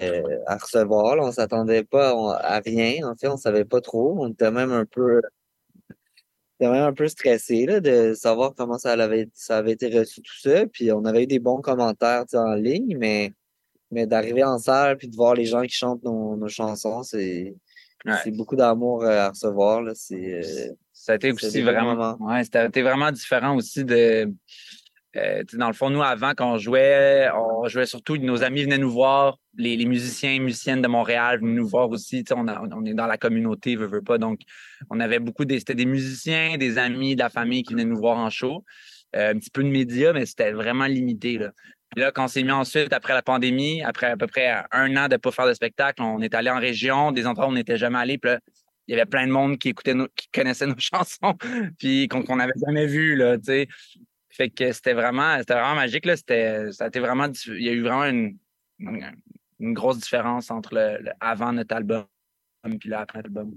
[0.01, 1.15] euh, à recevoir.
[1.15, 1.25] là.
[1.25, 4.15] On s'attendait pas on- à rien, en fait, on savait pas trop.
[4.19, 5.21] On était même un peu,
[6.59, 10.21] était même un peu stressé là, de savoir comment ça avait, ça avait été reçu
[10.23, 10.65] tout ça.
[10.65, 13.31] Puis on avait eu des bons commentaires en ligne, mais,
[13.91, 17.53] mais d'arriver en salle puis de voir les gens qui chantent nos, nos chansons, c'est,
[18.03, 18.13] Ouais.
[18.23, 19.83] c'est beaucoup d'amour euh, à recevoir.
[19.83, 19.91] Là.
[19.93, 22.17] C'est, euh, Ça a été aussi vraiment.
[22.19, 22.41] Ouais,
[22.81, 24.33] vraiment différent aussi de.
[25.17, 28.77] Euh, dans le fond, nous, avant, quand on jouait, on jouait surtout, nos amis venaient
[28.77, 32.23] nous voir, les, musiciens et musiciennes de Montréal venaient nous voir aussi.
[32.31, 34.17] On, est dans la communauté, veut, veut pas.
[34.17, 34.39] Donc,
[34.89, 35.59] on avait beaucoup des.
[35.59, 38.63] C'était des musiciens, des amis, de la famille qui venaient nous voir en show.
[39.15, 41.37] Euh, un petit peu de médias, mais c'était vraiment limité.
[41.37, 41.51] Là.
[41.89, 44.95] Puis là, quand on s'est mis ensuite, après la pandémie, après à peu près un
[44.95, 47.49] an de ne pas faire de spectacle, on est allé en région, des endroits où
[47.49, 48.17] on n'était jamais allé.
[48.17, 48.39] Puis là,
[48.87, 51.35] il y avait plein de monde qui écoutait nos, qui connaissait nos chansons,
[51.77, 53.37] puis qu'on n'avait jamais vu, là.
[54.31, 56.15] Fait que c'était vraiment, c'était vraiment magique, là.
[56.15, 58.37] C'était, ça a été vraiment, il y a eu vraiment une,
[58.79, 59.11] une,
[59.59, 62.05] une grosse différence entre le, le avant notre album
[62.79, 63.55] puis là après l'album.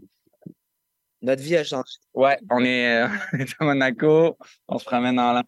[1.22, 1.92] Notre vie a changé.
[2.12, 4.36] Ouais, on est, euh, on est à Monaco,
[4.68, 5.42] on se promène dans la...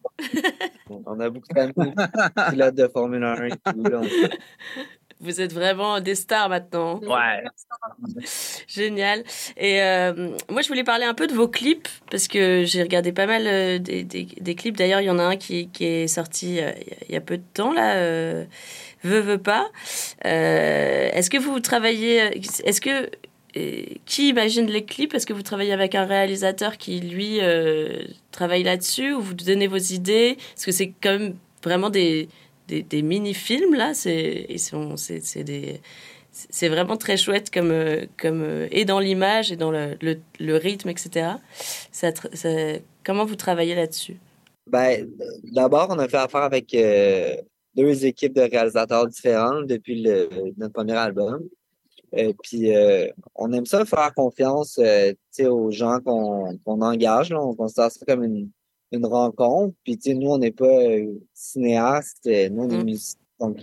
[0.89, 1.73] On a beaucoup d'amis
[2.49, 3.83] pilotes de Formule 1 et tout.
[3.83, 4.01] là.
[4.01, 4.07] On-
[5.19, 6.99] Vous êtes vraiment des stars maintenant.
[6.99, 7.43] Ouais.
[8.67, 9.23] Génial.
[9.57, 13.11] Et euh, moi, je voulais parler un peu de vos clips parce que j'ai regardé
[13.11, 14.77] pas mal euh, des, des- des clips.
[14.77, 16.71] D'ailleurs, il y en a un qui, qui est sorti euh,
[17.09, 17.95] il y a- peu de temps, là.
[19.03, 19.69] Veux, veux pas.
[20.23, 22.39] Est-ce que vous travaillez.
[22.63, 23.09] Est-ce que.
[24.05, 25.13] qui imagine les clips?
[25.13, 27.39] Est-ce que vous travaillez avec un réalisateur qui, lui,
[28.31, 29.13] travaille là-dessus?
[29.13, 30.37] Ou vous donnez vos idées?
[30.53, 32.29] Parce que c'est quand même vraiment des,
[32.67, 33.93] des, mini-films, là.
[33.93, 34.47] C'est
[36.69, 40.89] vraiment très chouette comme, euh, comme euh, et dans l'image et dans le, le, rythme,
[40.89, 41.31] etc.
[41.91, 42.11] Ça,
[43.03, 44.17] comment vous travaillez là-dessus?
[44.67, 45.09] Ben,
[45.43, 47.35] d'abord, on a fait affaire avec euh,
[47.75, 51.47] deux équipes de réalisateurs différentes depuis le, notre premier album.
[52.13, 55.13] Et puis, euh, on aime ça faire confiance euh,
[55.45, 57.31] aux gens qu'on qu'on engage.
[57.31, 57.41] Là.
[57.41, 58.49] On considère ça comme une,
[58.91, 59.75] une rencontre.
[59.83, 62.83] Puis, tu sais, nous, on n'est pas euh, cinéastes, euh, nous, on est Mm.
[62.85, 63.19] musiciens.
[63.39, 63.57] Donc,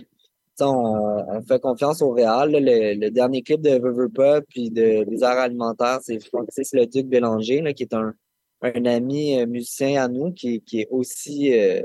[0.61, 2.51] on, on fait confiance au Réal.
[2.51, 2.59] là.
[2.59, 6.85] Le, le dernier clip de River Pop puis de, des arts alimentaires, c'est Francis Le
[6.85, 8.13] Duc Bélanger, là, qui est un,
[8.61, 11.81] un ami euh, musicien à nous, qui, qui est aussi euh,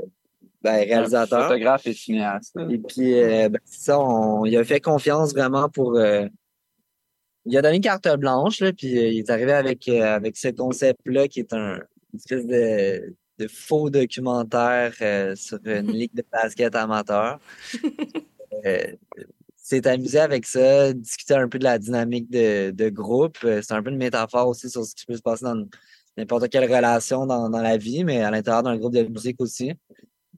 [0.61, 1.47] ben, réalisateur.
[1.47, 2.55] Photographe et cinéaste.
[2.69, 5.97] Et puis, euh, ben, ça, on, il a fait confiance vraiment pour.
[5.97, 6.27] euh,
[7.45, 10.37] il a donné une carte blanche, là, puis euh, il est arrivé avec, euh, avec
[10.37, 11.79] ce concept-là qui est un
[12.13, 17.39] une espèce de, de faux documentaire euh, sur une ligue de basket amateur.
[18.63, 18.95] Euh,
[19.55, 23.37] s'est amusé avec ça, discuter un peu de la dynamique de, de groupe.
[23.43, 25.65] Euh, C'est un peu une métaphore aussi sur ce qui peut se passer dans
[26.15, 29.73] n'importe quelle relation dans, dans la vie, mais à l'intérieur d'un groupe de musique aussi.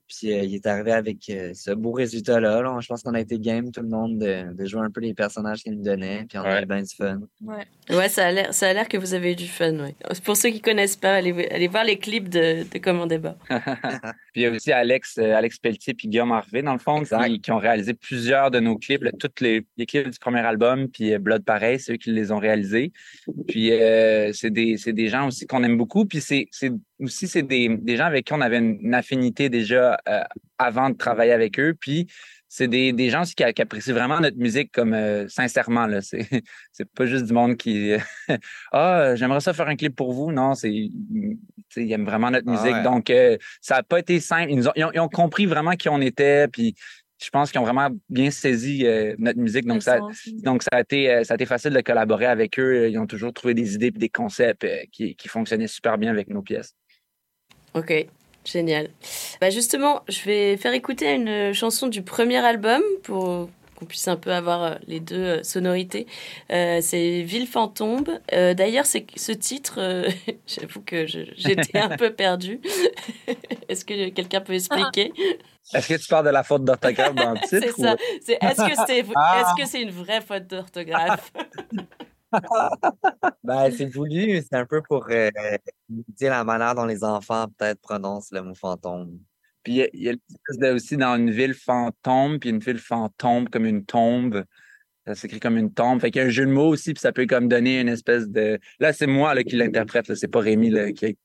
[0.06, 2.62] Puis euh, il est arrivé avec euh, ce beau résultat-là.
[2.62, 2.78] là.
[2.80, 5.14] Je pense qu'on a été game, tout le monde, de, de jouer un peu les
[5.14, 6.24] personnages qu'il nous donnait.
[6.28, 7.20] Puis on avait bien du fun.
[7.42, 7.64] Ouais.
[7.90, 9.78] Ouais, ça a l'air, a que vous avez eu du fun.
[9.78, 9.94] Ouais.
[10.24, 13.36] Pour ceux qui connaissent pas, allez, allez voir les clips de, de Comment débat.
[14.32, 17.02] Puis il y a aussi Alex, euh, Alex Pelletier puis Guillaume Harvey, dans le fond,
[17.02, 20.40] qui, qui ont réalisé plusieurs de nos clips, là, tous les, les clips du premier
[20.40, 22.92] album, puis euh, Blood Pareil, c'est eux qui les ont réalisés.
[23.46, 26.04] Puis euh, c'est des, des gens aussi qu'on aime beaucoup.
[26.04, 26.48] Puis c'est
[27.00, 30.22] aussi c'est des, des gens avec qui on avait une, une affinité déjà euh,
[30.58, 31.74] avant de travailler avec eux.
[31.78, 32.06] Puis
[32.48, 35.86] c'est des, des gens aussi qui, qui apprécient vraiment notre musique comme euh, sincèrement.
[35.86, 36.00] Là.
[36.00, 36.26] C'est,
[36.72, 37.92] c'est pas juste du monde qui
[38.72, 40.30] Ah, j'aimerais ça faire un clip pour vous.
[40.32, 42.76] Non, c'est ils aiment vraiment notre Ah musique.
[42.76, 42.82] ouais.
[42.82, 44.50] Donc, euh, ça n'a pas été simple.
[44.52, 46.46] Ils, nous ont, ils, ont, ils ont compris vraiment qui on était.
[46.48, 46.74] Puis
[47.22, 49.66] je pense qu'ils ont vraiment bien saisi euh, notre musique.
[49.66, 49.98] Donc, ça,
[50.44, 52.88] donc ça, a été, euh, ça a été facile de collaborer avec eux.
[52.88, 56.10] Ils ont toujours trouvé des idées et des concepts euh, qui, qui fonctionnaient super bien
[56.10, 56.74] avec nos pièces.
[57.74, 58.06] Ok,
[58.44, 58.88] génial.
[59.40, 64.16] Bah justement, je vais faire écouter une chanson du premier album pour qu'on puisse un
[64.16, 66.06] peu avoir euh, les deux euh, sonorités.
[66.52, 68.04] Euh, c'est Ville fantôme.
[68.32, 70.08] Euh, D'ailleurs, c'est ce titre, euh,
[70.46, 72.60] j'avoue que j'étais un peu perdue.
[73.68, 75.12] Est-ce que quelqu'un peut expliquer?
[75.72, 77.66] Est-ce que tu parles de la faute d'orthographe dans le titre?
[77.74, 77.94] C'est ça.
[77.94, 81.32] ou- C'est est-ce que c'est est-ce que c'est une vraie faute d'orthographe?
[83.44, 85.30] Ben, c'est voulu, c'est un peu pour euh,
[85.88, 89.18] dire la manière dont les enfants peut-être prononcent le mot fantôme.
[89.62, 93.66] Puis il y a, y aussi dans une ville fantôme, puis une ville fantôme comme
[93.66, 94.44] une tombe.
[95.06, 96.00] Ça s'écrit comme une tombe.
[96.00, 97.88] Fait qu'il y a un jeu de mots aussi, puis ça peut comme donner une
[97.88, 98.58] espèce de.
[98.78, 101.18] Là, c'est moi là, qui l'interprète, c'est pas Rémi là, qui,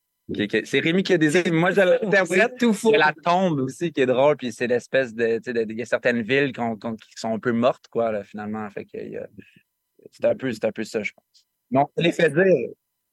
[0.65, 1.51] C'est Rémi qui a des idées.
[1.51, 2.57] Moi, je l'interprète.
[2.57, 2.89] tout faux.
[2.89, 5.39] Il y a la tombe aussi qui est drôle, puis c'est l'espèce de.
[5.69, 6.61] Il y a certaines villes qui
[7.15, 8.69] sont un peu mortes, quoi, là, finalement.
[8.69, 9.27] Fait que il y a-
[10.11, 11.45] c'est un, peu- c'est un peu ça, je pense.
[11.71, 12.69] Mais on se les fait dire.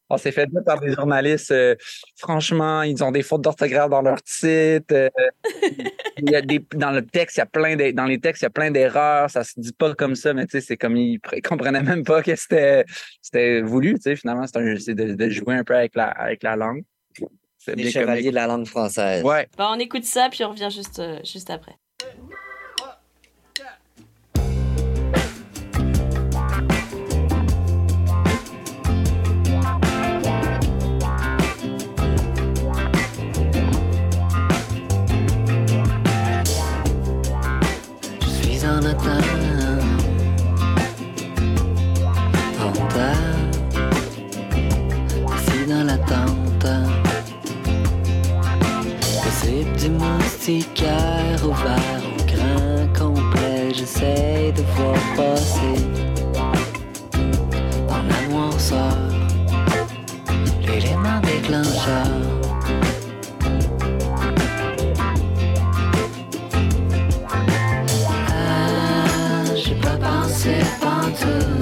[0.09, 1.51] On s'est fait dire par des journalistes.
[1.51, 1.75] euh,
[2.17, 4.95] franchement, ils ont des fautes d'orthographe dans leur titre.
[4.95, 5.09] euh,
[6.19, 8.43] il y a des, dans le texte, il y a plein de, dans les textes,
[8.43, 9.29] il y a plein d'erreurs.
[9.31, 12.05] Ça se dit pas comme ça, mais tu sais, c'est comme ils pr- comprenaient même
[12.05, 12.85] pas que c'était,
[13.21, 13.95] c'était voulu.
[13.95, 16.85] Tu sais, finalement, c'est de, de jouer un peu avec la, avec la langue.
[17.59, 18.31] C'est Les bien chevaliers comique.
[18.31, 19.25] de la langue française.
[19.25, 19.49] Ouais.
[19.59, 21.75] Bah, on écoute ça, puis on revient juste, euh, juste après.
[50.47, 53.75] Du moustiquaire ouvert au grain complet.
[53.75, 55.77] J'essaie de voir passer
[57.89, 58.97] dans la noirceur
[60.65, 62.07] l'élément déclencheur.
[68.29, 71.56] Ah, j'ai pas pensé pantoute.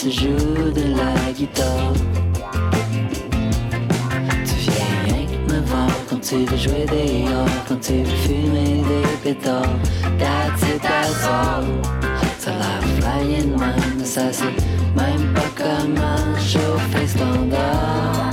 [0.00, 1.92] Tu joues de la guitare.
[4.46, 8.82] Tu viens rien que me voir quand tu veux jouer dehors, quand tu veux fumer
[8.88, 9.76] des pétards.
[10.18, 11.66] That's it, that's all.
[12.38, 14.56] Ça l'a flying man, mais ça c'est
[14.96, 18.30] même pas comment chauffer standard.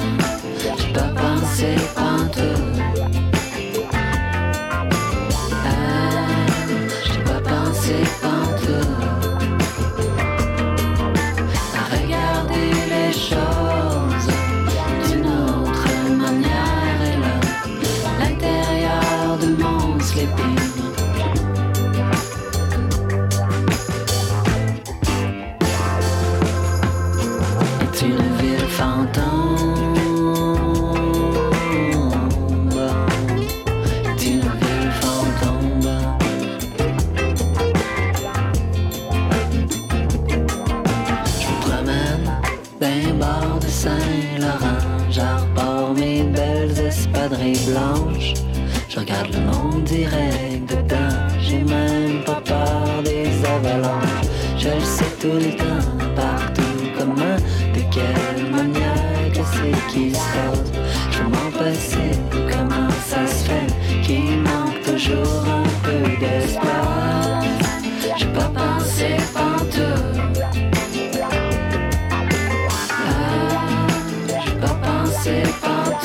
[0.62, 2.97] J'ai pas pensé pantoute.
[43.88, 44.84] Saint-Laurent.
[45.10, 48.34] J'arbore mes belles espadrilles blanches.
[48.90, 51.16] Je regarde le monde direct dedans.
[51.40, 54.26] J'ai même pas peur des avalanches.
[54.58, 57.38] Je le sais tout le temps, partout, comment,
[57.76, 60.48] de quelle manière, qu'est-ce qui se.
[61.16, 62.12] Je m'en passer,
[62.52, 63.70] comment ça se fait
[64.04, 66.77] qu'il manque toujours un peu d'espoir.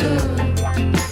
[0.03, 1.11] Pantoute.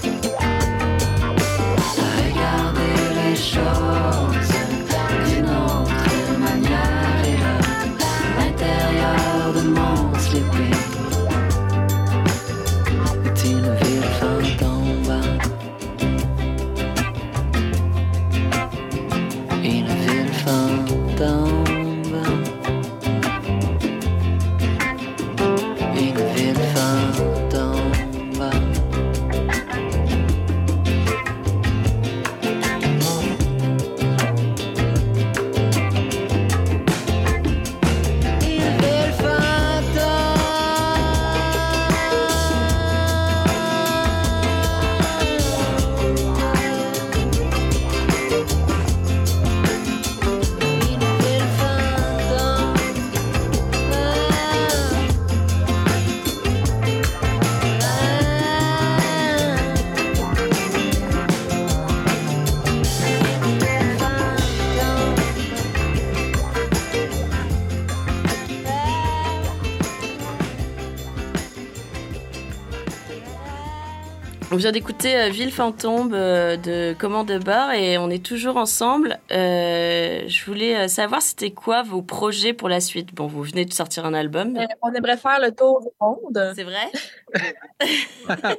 [75.00, 79.18] D'écouter euh, Ville Fantôme euh, de Commande de Bar et on est toujours ensemble.
[79.32, 83.14] Euh, je voulais euh, savoir c'était quoi vos projets pour la suite.
[83.14, 84.58] Bon, vous venez de sortir un album.
[84.58, 86.52] Euh, on aimerait faire le tour du monde.
[86.54, 86.90] C'est vrai?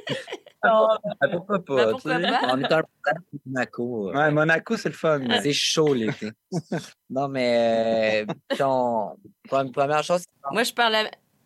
[0.64, 1.74] Ah, pourquoi pas?
[1.74, 2.40] Bah, pourquoi pas?
[2.52, 3.14] On est un peu à
[3.46, 4.12] Monaco.
[4.12, 5.18] Ouais, Monaco, c'est le fun.
[5.18, 6.30] mais- C'est chaud l'été.
[7.10, 9.16] non, mais euh, puis on-
[9.48, 10.22] pre- première chose,
[10.52, 11.04] Moi, je parle à,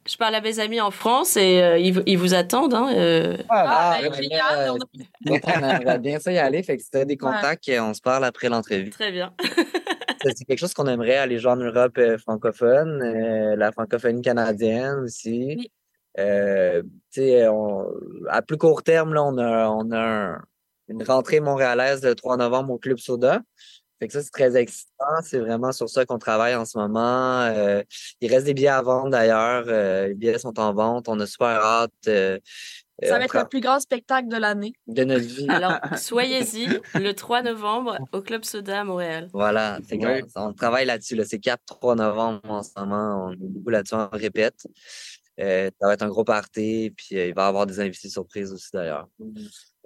[0.08, 2.74] je parle à mes amis en France et euh, ils, ils vous attendent.
[2.74, 3.36] Hein, euh.
[3.48, 4.78] Ah, ben, ouais, génial, là, on
[5.30, 6.62] on aimerait bien ça y aller.
[6.62, 8.90] Fait que si des contacts, on se parle après l'entrevue.
[8.90, 9.34] Très bien.
[10.24, 15.00] C'est quelque chose qu'on aimerait aller jouer en Europe euh, francophone, euh, la francophonie canadienne
[15.04, 15.70] aussi.
[16.18, 16.82] Euh,
[17.12, 17.86] tu sais, on-
[18.28, 20.42] à plus court terme, là, on a, on a un-
[20.88, 23.40] une rentrée montréalaise le 3 novembre au Club Soda.
[23.98, 25.04] Fait que ça, c'est très excitant.
[25.22, 27.40] C'est vraiment sur ça qu'on travaille en ce moment.
[27.42, 27.82] Euh,
[28.20, 29.64] il reste des billets à vendre d'ailleurs.
[29.68, 31.08] Euh, les billets sont en vente.
[31.08, 31.90] On a super hâte.
[32.08, 32.38] euh,
[33.02, 34.72] euh, Ça va être le plus grand spectacle de l'année.
[34.86, 35.46] de notre vie.
[35.48, 39.28] Alors, soyez-y le 3 novembre au Club Soda à Montréal.
[39.32, 40.24] Voilà, fait qu'on- Ouais.
[40.34, 41.14] on, travaille là-dessus.
[41.16, 41.24] Là.
[41.26, 43.26] C'est 4-3 novembre en ce moment.
[43.28, 44.66] On est beaucoup là-dessus, on répète.
[45.38, 48.08] Euh, ça va être un gros party, puis euh, il va y avoir des invités
[48.08, 49.06] surprises aussi d'ailleurs.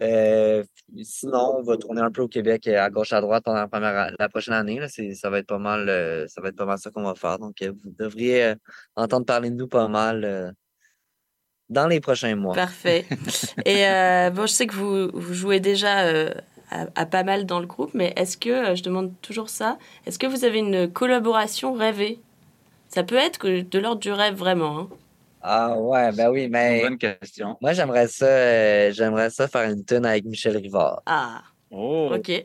[0.00, 0.62] Euh,
[0.94, 3.58] puis sinon, on va tourner un peu au Québec euh, à gauche à droite pendant
[3.58, 4.78] la, première, a- la prochaine année.
[4.78, 4.86] Là.
[4.88, 7.38] Ça va être pas mal, euh, ça va être pas mal ça qu'on va faire.
[7.38, 8.54] Donc, euh, vous devriez euh,
[8.96, 10.50] entendre parler de nous pas mal euh,
[11.68, 12.54] dans les prochains mois.
[12.54, 13.04] Parfait.
[13.64, 16.30] Et euh, bon, je sais que vous, vous jouez déjà euh,
[16.70, 19.78] à, à pas mal dans le groupe, mais est-ce que, euh, je demande toujours ça,
[20.06, 22.20] est-ce que vous avez une collaboration rêvée?
[22.88, 24.78] Ça peut être de l'ordre du rêve, vraiment.
[24.78, 24.88] hein.
[25.42, 27.56] Ah ouais, ben oui, mais Bonne question.
[27.60, 31.02] moi j'aimerais ça, euh, j'aimerais ça faire une tune avec Michel Rivard.
[31.06, 32.10] Ah, Oh.
[32.14, 32.44] ok,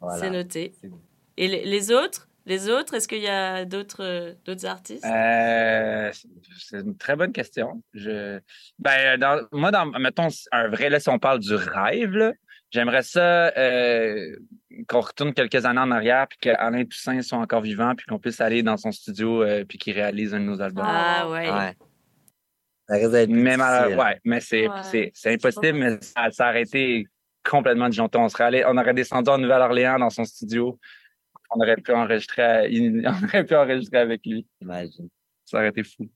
[0.00, 0.18] Voilà.
[0.20, 0.72] c'est noté.
[1.36, 2.28] Et les, les autres?
[2.46, 5.04] Les autres, est-ce qu'il y a d'autres euh, d'autres artistes?
[5.04, 6.10] Euh,
[6.58, 7.82] c'est une très bonne question.
[7.92, 8.40] Je,
[8.78, 12.32] ben, dans, moi, dans, mettons, un vrai, là, si on parle du rêve, là,
[12.70, 14.36] j'aimerais ça euh,
[14.88, 18.40] qu'on retourne quelques années en arrière, puis qu'Alain Toussaint soit encore vivant, puis qu'on puisse
[18.40, 20.84] aller dans son studio, euh, puis qu'il réalise un de nos albums.
[20.86, 21.50] Ah ouais.
[21.50, 21.74] Ouais.
[22.88, 23.56] Ça risque d'être Mais,
[23.96, 24.82] ouais, mais c'est, Ouais.
[24.82, 27.06] c'est, c'est impossible, mais ça, ça aurait été
[27.48, 28.18] complètement disjoncté.
[28.18, 30.78] On serait allé, on aurait descendu en Nouvelle-Orléans dans son studio.
[31.50, 32.62] On aurait pu enregistrer, à-
[33.20, 34.46] on aurait pu enregistrer avec lui.
[34.60, 35.08] Imagine.
[35.44, 36.08] Ça aurait été fou.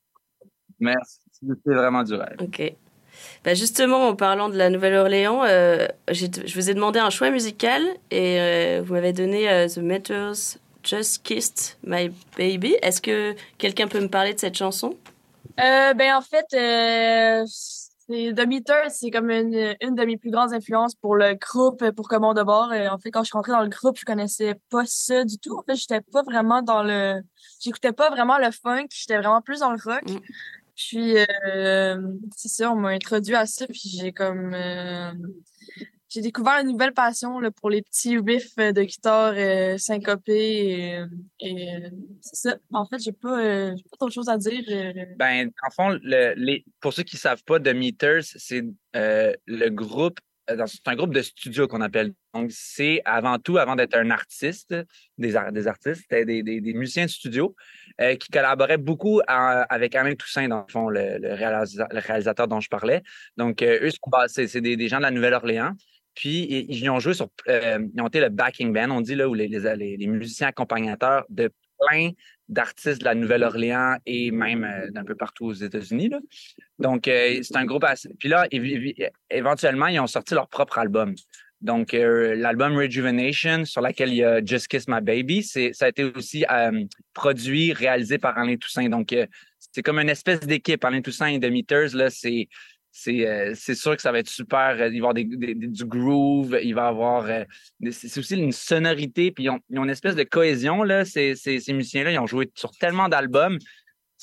[0.80, 0.94] Mais
[1.30, 2.36] c'est c'est vraiment du rêve.
[2.40, 2.74] Ok.
[3.44, 7.82] Bah justement, en parlant de la Nouvelle-Orléans, euh, je vous ai demandé un choix musical
[8.10, 12.76] et euh, vous m'avez donné euh, The Meters Just Kissed My Baby.
[12.82, 14.96] Est-ce que quelqu'un peut me parler de cette chanson?
[15.56, 16.46] Ben, en fait,
[18.08, 22.08] The Meter, c'est comme une, une de mes plus grandes influences pour le groupe, pour
[22.08, 22.72] Comment de bord.
[22.72, 25.38] Et en fait, quand je suis rentrée dans le groupe, je connaissais pas ça du
[25.38, 25.56] tout.
[25.56, 27.22] En fait, j'étais pas vraiment dans le,
[27.60, 30.02] j'écoutais pas vraiment le funk, j'étais vraiment plus dans le rock.
[30.76, 31.96] Puis, euh,
[32.36, 35.12] c'est ça, on m'a introduit à ça, puis j'ai comme, euh,
[36.12, 41.02] j'ai découvert une nouvelle passion là, pour les petits riffs euh, de guitare euh, syncopés.
[41.40, 41.82] Et,
[42.20, 42.56] c'est ça.
[42.72, 44.62] En fait, j'ai pas, euh, pas d'autre chose à dire.
[45.16, 48.62] Ben, en fond, le, les, pour ceux qui savent pas, The Meters, c'est
[48.94, 50.18] le groupe,
[50.66, 52.12] c'est un groupe de studio qu'on appelle.
[52.34, 54.74] Donc, c'est avant tout, avant d'être un artiste,
[55.18, 57.54] des, des artistes, c'était des, des, des musiciens de studio
[58.00, 62.48] euh, qui collaboraient beaucoup avec Alain Toussaint, dans le fond, le, le réalisa- le réalisateur
[62.48, 63.02] dont je parlais.
[63.36, 63.90] Donc, euh, eux,
[64.28, 65.72] c'est des, gens de la Nouvelle-Orléans.
[66.14, 67.28] Puis, ils, ont joué sur.
[67.48, 70.48] euh, ils ont été le backing band, on dit, là, ou les, les- les musiciens
[70.48, 71.50] accompagnateurs de
[71.88, 72.10] plein
[72.48, 76.10] d'artistes de la Nouvelle-Orléans et même euh, d'un peu partout aux États-Unis.
[76.78, 78.10] Donc, euh, c'est un groupe assez...
[78.18, 78.46] Puis là,
[79.30, 81.14] éventuellement, ils ont sorti leur propre album.
[81.60, 85.88] Donc, euh, l'album Rejuvenation, sur lequel il y a Just Kiss My Baby, ça a
[85.88, 86.44] été aussi
[87.14, 88.88] produit, réalisé par Alain Toussaint.
[88.88, 89.14] Donc,
[89.58, 90.84] c'est comme une espèce d'équipe.
[90.84, 92.48] Alain Toussaint et The Meters, là, c'est,
[92.92, 94.76] c'est, euh, c'est sûr que ça va être super.
[94.78, 97.24] euh, Il va y avoir du groove, il va y avoir.
[97.24, 97.44] euh,
[97.90, 101.06] c'est aussi une sonorité, puis ils ont, une espèce de cohésion, là.
[101.06, 103.58] Ces, ces musiciens-là, ils ont joué sur tellement d'albums.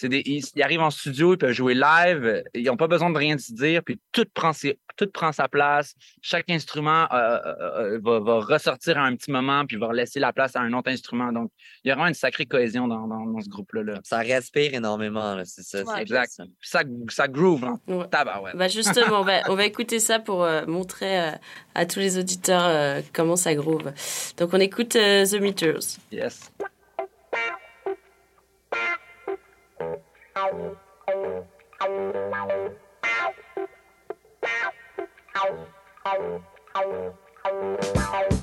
[0.02, 3.10] C'est des, ils, ils arrivent en studio, ils peuvent jouer live, ils n'ont pas besoin
[3.10, 5.94] de rien se dire, puis tout prend, ses- tout prend sa place.
[6.22, 10.22] Chaque instrument euh, euh, euh, va, va ressortir à un petit moment, puis va laisser
[10.22, 11.34] la place à un autre instrument.
[11.34, 11.52] Donc,
[11.84, 13.84] il y a vraiment une sacrée cohésion dans, dans, dans ce groupe-là.
[13.84, 14.00] là.
[14.04, 15.84] Ça respire énormément, là, c'est ça.
[15.86, 16.32] c'est exact.
[16.32, 16.44] ça.
[16.62, 17.80] Ça, ça groove, hein.
[18.10, 18.56] Tabarouette.
[18.56, 21.32] Bah justement, on va, on va écouter ça pour euh, montrer euh,
[21.76, 23.92] à tous les auditeurs euh, comment ça groove.
[24.38, 25.98] Donc on écoute euh, The Meters.
[26.12, 26.52] Yes.
[30.40, 30.78] Thank
[38.32, 38.39] you.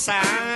[0.00, 0.49] sign.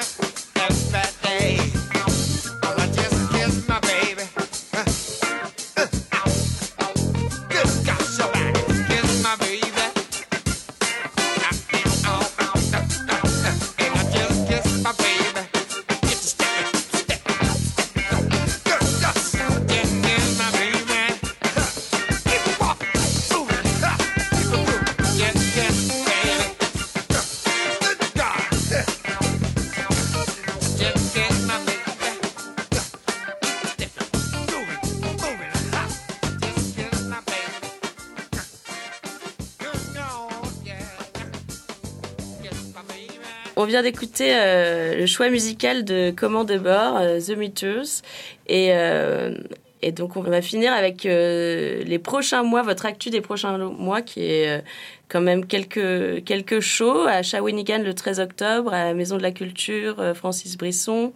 [43.83, 48.03] D'écouter euh, le choix musical de Comment de bord, euh, The Meters.
[48.47, 49.35] Et, euh,
[49.83, 54.25] et donc, on va finir avec les prochains mois, votre actu des prochains mois, qui
[54.25, 54.64] est
[55.09, 59.31] quand même quelques, quelques shows à Shawinigan le 13 octobre, à la Maison de la
[59.31, 61.12] Culture, Francis Brisson.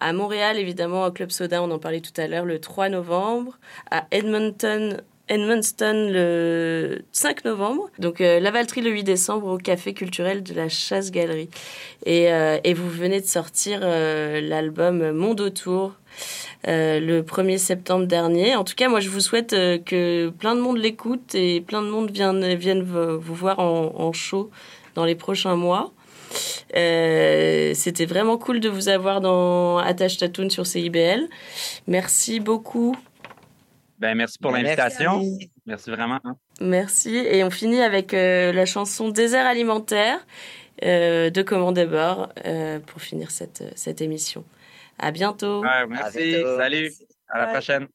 [0.00, 3.58] À Montréal, évidemment, au Club Soda, on en parlait tout à l'heure, le 3 novembre.
[3.90, 7.90] À Edmonton, Edmundston le 5 novembre.
[7.98, 11.48] Donc euh, le 8 décembre au Café culturel de la Chasse-Galerie.
[12.04, 15.92] Et, euh, et vous venez de sortir euh, l'album Monde autour.
[16.68, 18.56] euh, le 1er septembre dernier.
[18.56, 21.82] En tout cas, moi, je vous souhaite euh, que plein de monde l'écoute et plein
[21.82, 24.50] de monde vienne, vienne vous voir en, en show
[24.94, 25.92] dans les prochains mois.
[26.76, 31.28] Euh, C'était vraiment cool de vous avoir dans Attache Tatoune sur CIBL.
[31.86, 32.96] Merci beaucoup.
[33.98, 35.18] Ben, merci pour Ben, l'invitation.
[35.20, 35.50] merci.
[35.66, 36.18] Merci vraiment.
[36.24, 36.36] hein.
[36.60, 37.16] Merci.
[37.16, 40.18] Et on finit avec euh, la chanson Désert alimentaire
[40.84, 44.44] euh, de Commandeur euh, pour finir cette, cette émission.
[44.98, 45.62] À bientôt.
[45.62, 46.36] Ouais, merci.
[46.58, 46.92] Salut.
[47.28, 47.52] À la Bye.
[47.54, 47.86] prochaine.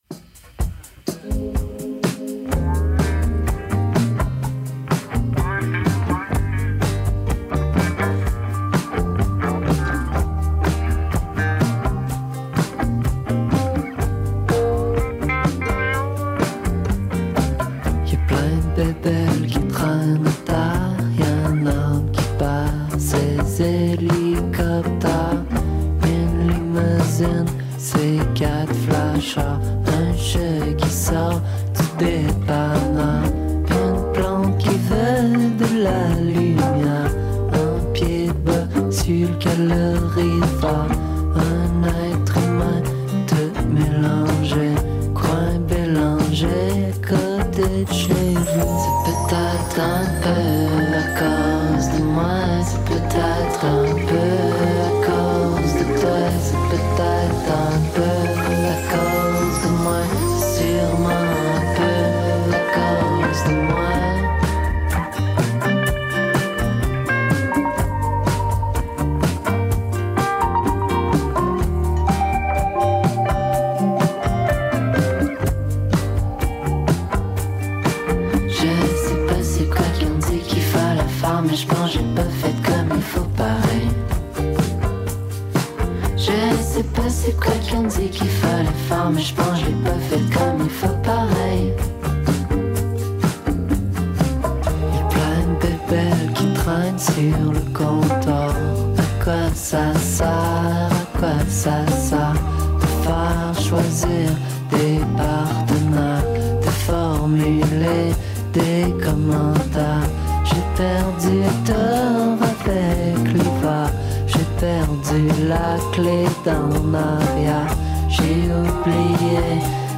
[114.62, 117.74] Perdu la clé dans arrière.
[118.07, 119.43] J'ai oublié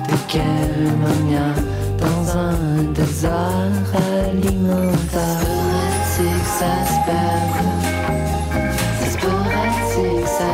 [0.09, 1.59] de quelle manière
[2.03, 2.57] dans un
[2.93, 3.89] désert
[4.25, 5.49] alimentaire.
[9.09, 10.53] Se pourrait-il que ça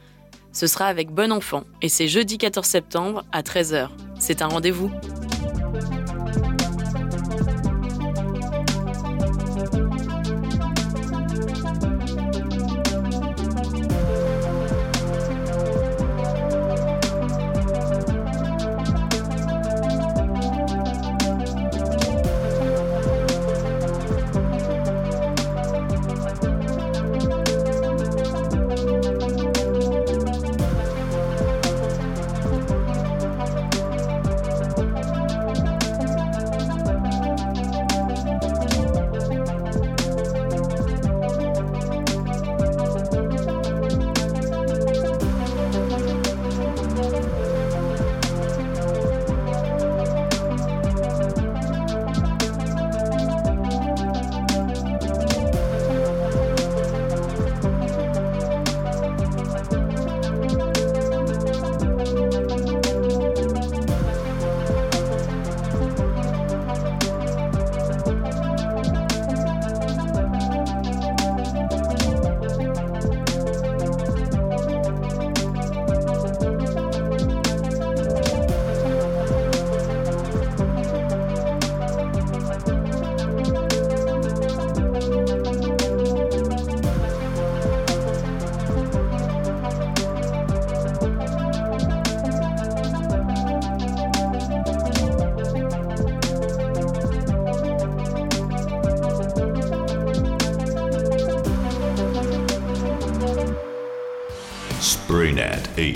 [0.53, 3.89] Ce sera avec Bon Enfant et c'est jeudi 14 septembre à 13h.
[4.19, 4.91] C'est un rendez-vous.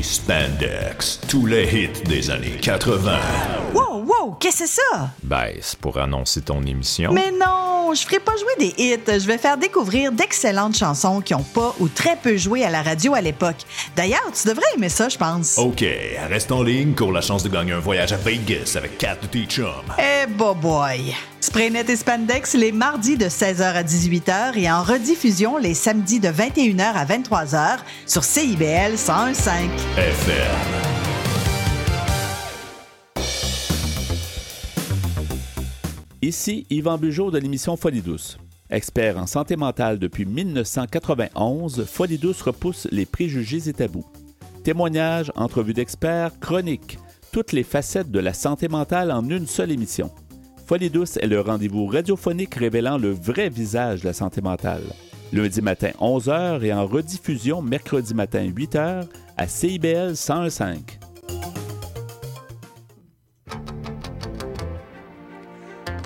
[0.06, 3.18] Spandex, tous les hits des années 80.
[3.74, 5.10] Wow, wow, qu'est-ce que c'est ça?
[5.24, 7.12] Ben, c'est pour annoncer ton émission.
[7.12, 8.99] Mais non, je ferai pas jouer des hits.
[9.08, 12.84] Je vais faire découvrir d'excellentes chansons qui ont pas ou très peu joué à la
[12.84, 13.58] radio à l'époque.
[13.95, 15.58] D'ailleurs, tu devrais aimer ça, je pense.
[15.58, 15.84] OK,
[16.30, 19.28] reste en ligne pour la chance de gagner un voyage à Vegas avec Kat de
[19.28, 19.66] tes chums.
[19.97, 21.16] Eh, boy, boy.
[21.56, 26.28] Spraynet et Spandex les mardis de 16h à 18h et en rediffusion les samedis de
[26.28, 29.70] 21h à 23h sur CIBL 101.5.
[29.97, 30.51] FM.
[36.22, 38.38] Ici Yvan Bugeaud de l'émission Folie Douce.
[38.70, 44.06] Expert en santé mentale depuis 1991, Folie Douce repousse les préjugés et tabous.
[44.66, 46.99] Témoignages, entrevues d'experts, chroniques,
[47.32, 50.12] toutes les facettes de la santé mentale en une seule émission.
[50.68, 54.82] Folie Douce est le rendez-vous radiophonique révélant le vrai visage de la santé mentale.
[55.32, 59.05] Lundi matin 11h et en rediffusion mercredi matin 8h
[59.38, 60.80] à CIBL 101.5.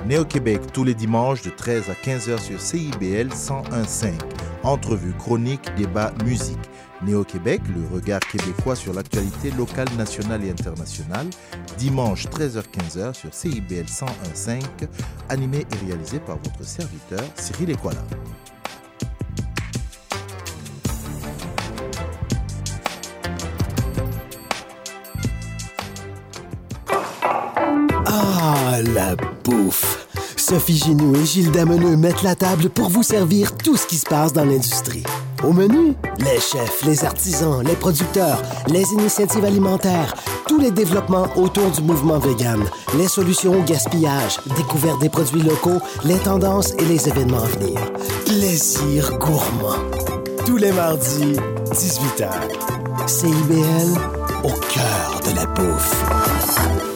[0.06, 4.12] Néo-Québec tous les dimanches de 13 à 15h sur CIBL 101.5.
[4.64, 6.60] Entrevue, chronique, débat, musique.
[7.06, 11.28] Néo-Québec, le regard québécois sur l'actualité locale, nationale et internationale.
[11.78, 14.62] Dimanche 13h-15h sur CIBL 101.5.
[15.30, 18.04] Animé et réalisé par votre serviteur Cyril Equala.
[28.06, 30.08] Ah, la bouffe!
[30.36, 34.06] Sophie Ginou et Gilles Dameneux mettent la table pour vous servir tout ce qui se
[34.06, 35.04] passe dans l'industrie.
[35.44, 40.14] Au menu, les chefs, les artisans, les producteurs, les initiatives alimentaires,
[40.48, 42.62] tous les développements autour du mouvement vegan,
[42.98, 47.80] les solutions au gaspillage, découverte des produits locaux, les tendances et les événements à venir.
[48.26, 49.80] Plaisir gourmand.
[50.46, 51.38] Tous les mardis,
[51.72, 53.08] 18h.
[53.08, 53.98] CIBL,
[54.44, 56.89] au cœur de la bouffe.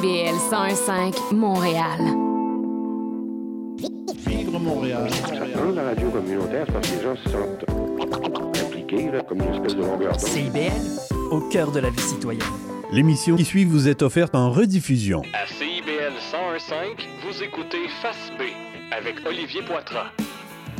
[0.00, 1.98] CIBL 101.5 Montréal.
[4.26, 5.10] Vivre Montréal.
[5.54, 7.64] Dans la radio communautaire, parce que les gens se sentent
[8.64, 10.18] impliqués, là, comme une espèce de longueur.
[10.18, 10.70] CIBL,
[11.30, 12.42] au cœur de la vie citoyenne.
[12.90, 15.20] L'émission qui suit vous est offerte en rediffusion.
[15.34, 18.44] À CIBL 101.5, vous écoutez Face B
[18.96, 20.12] avec Olivier Poitras.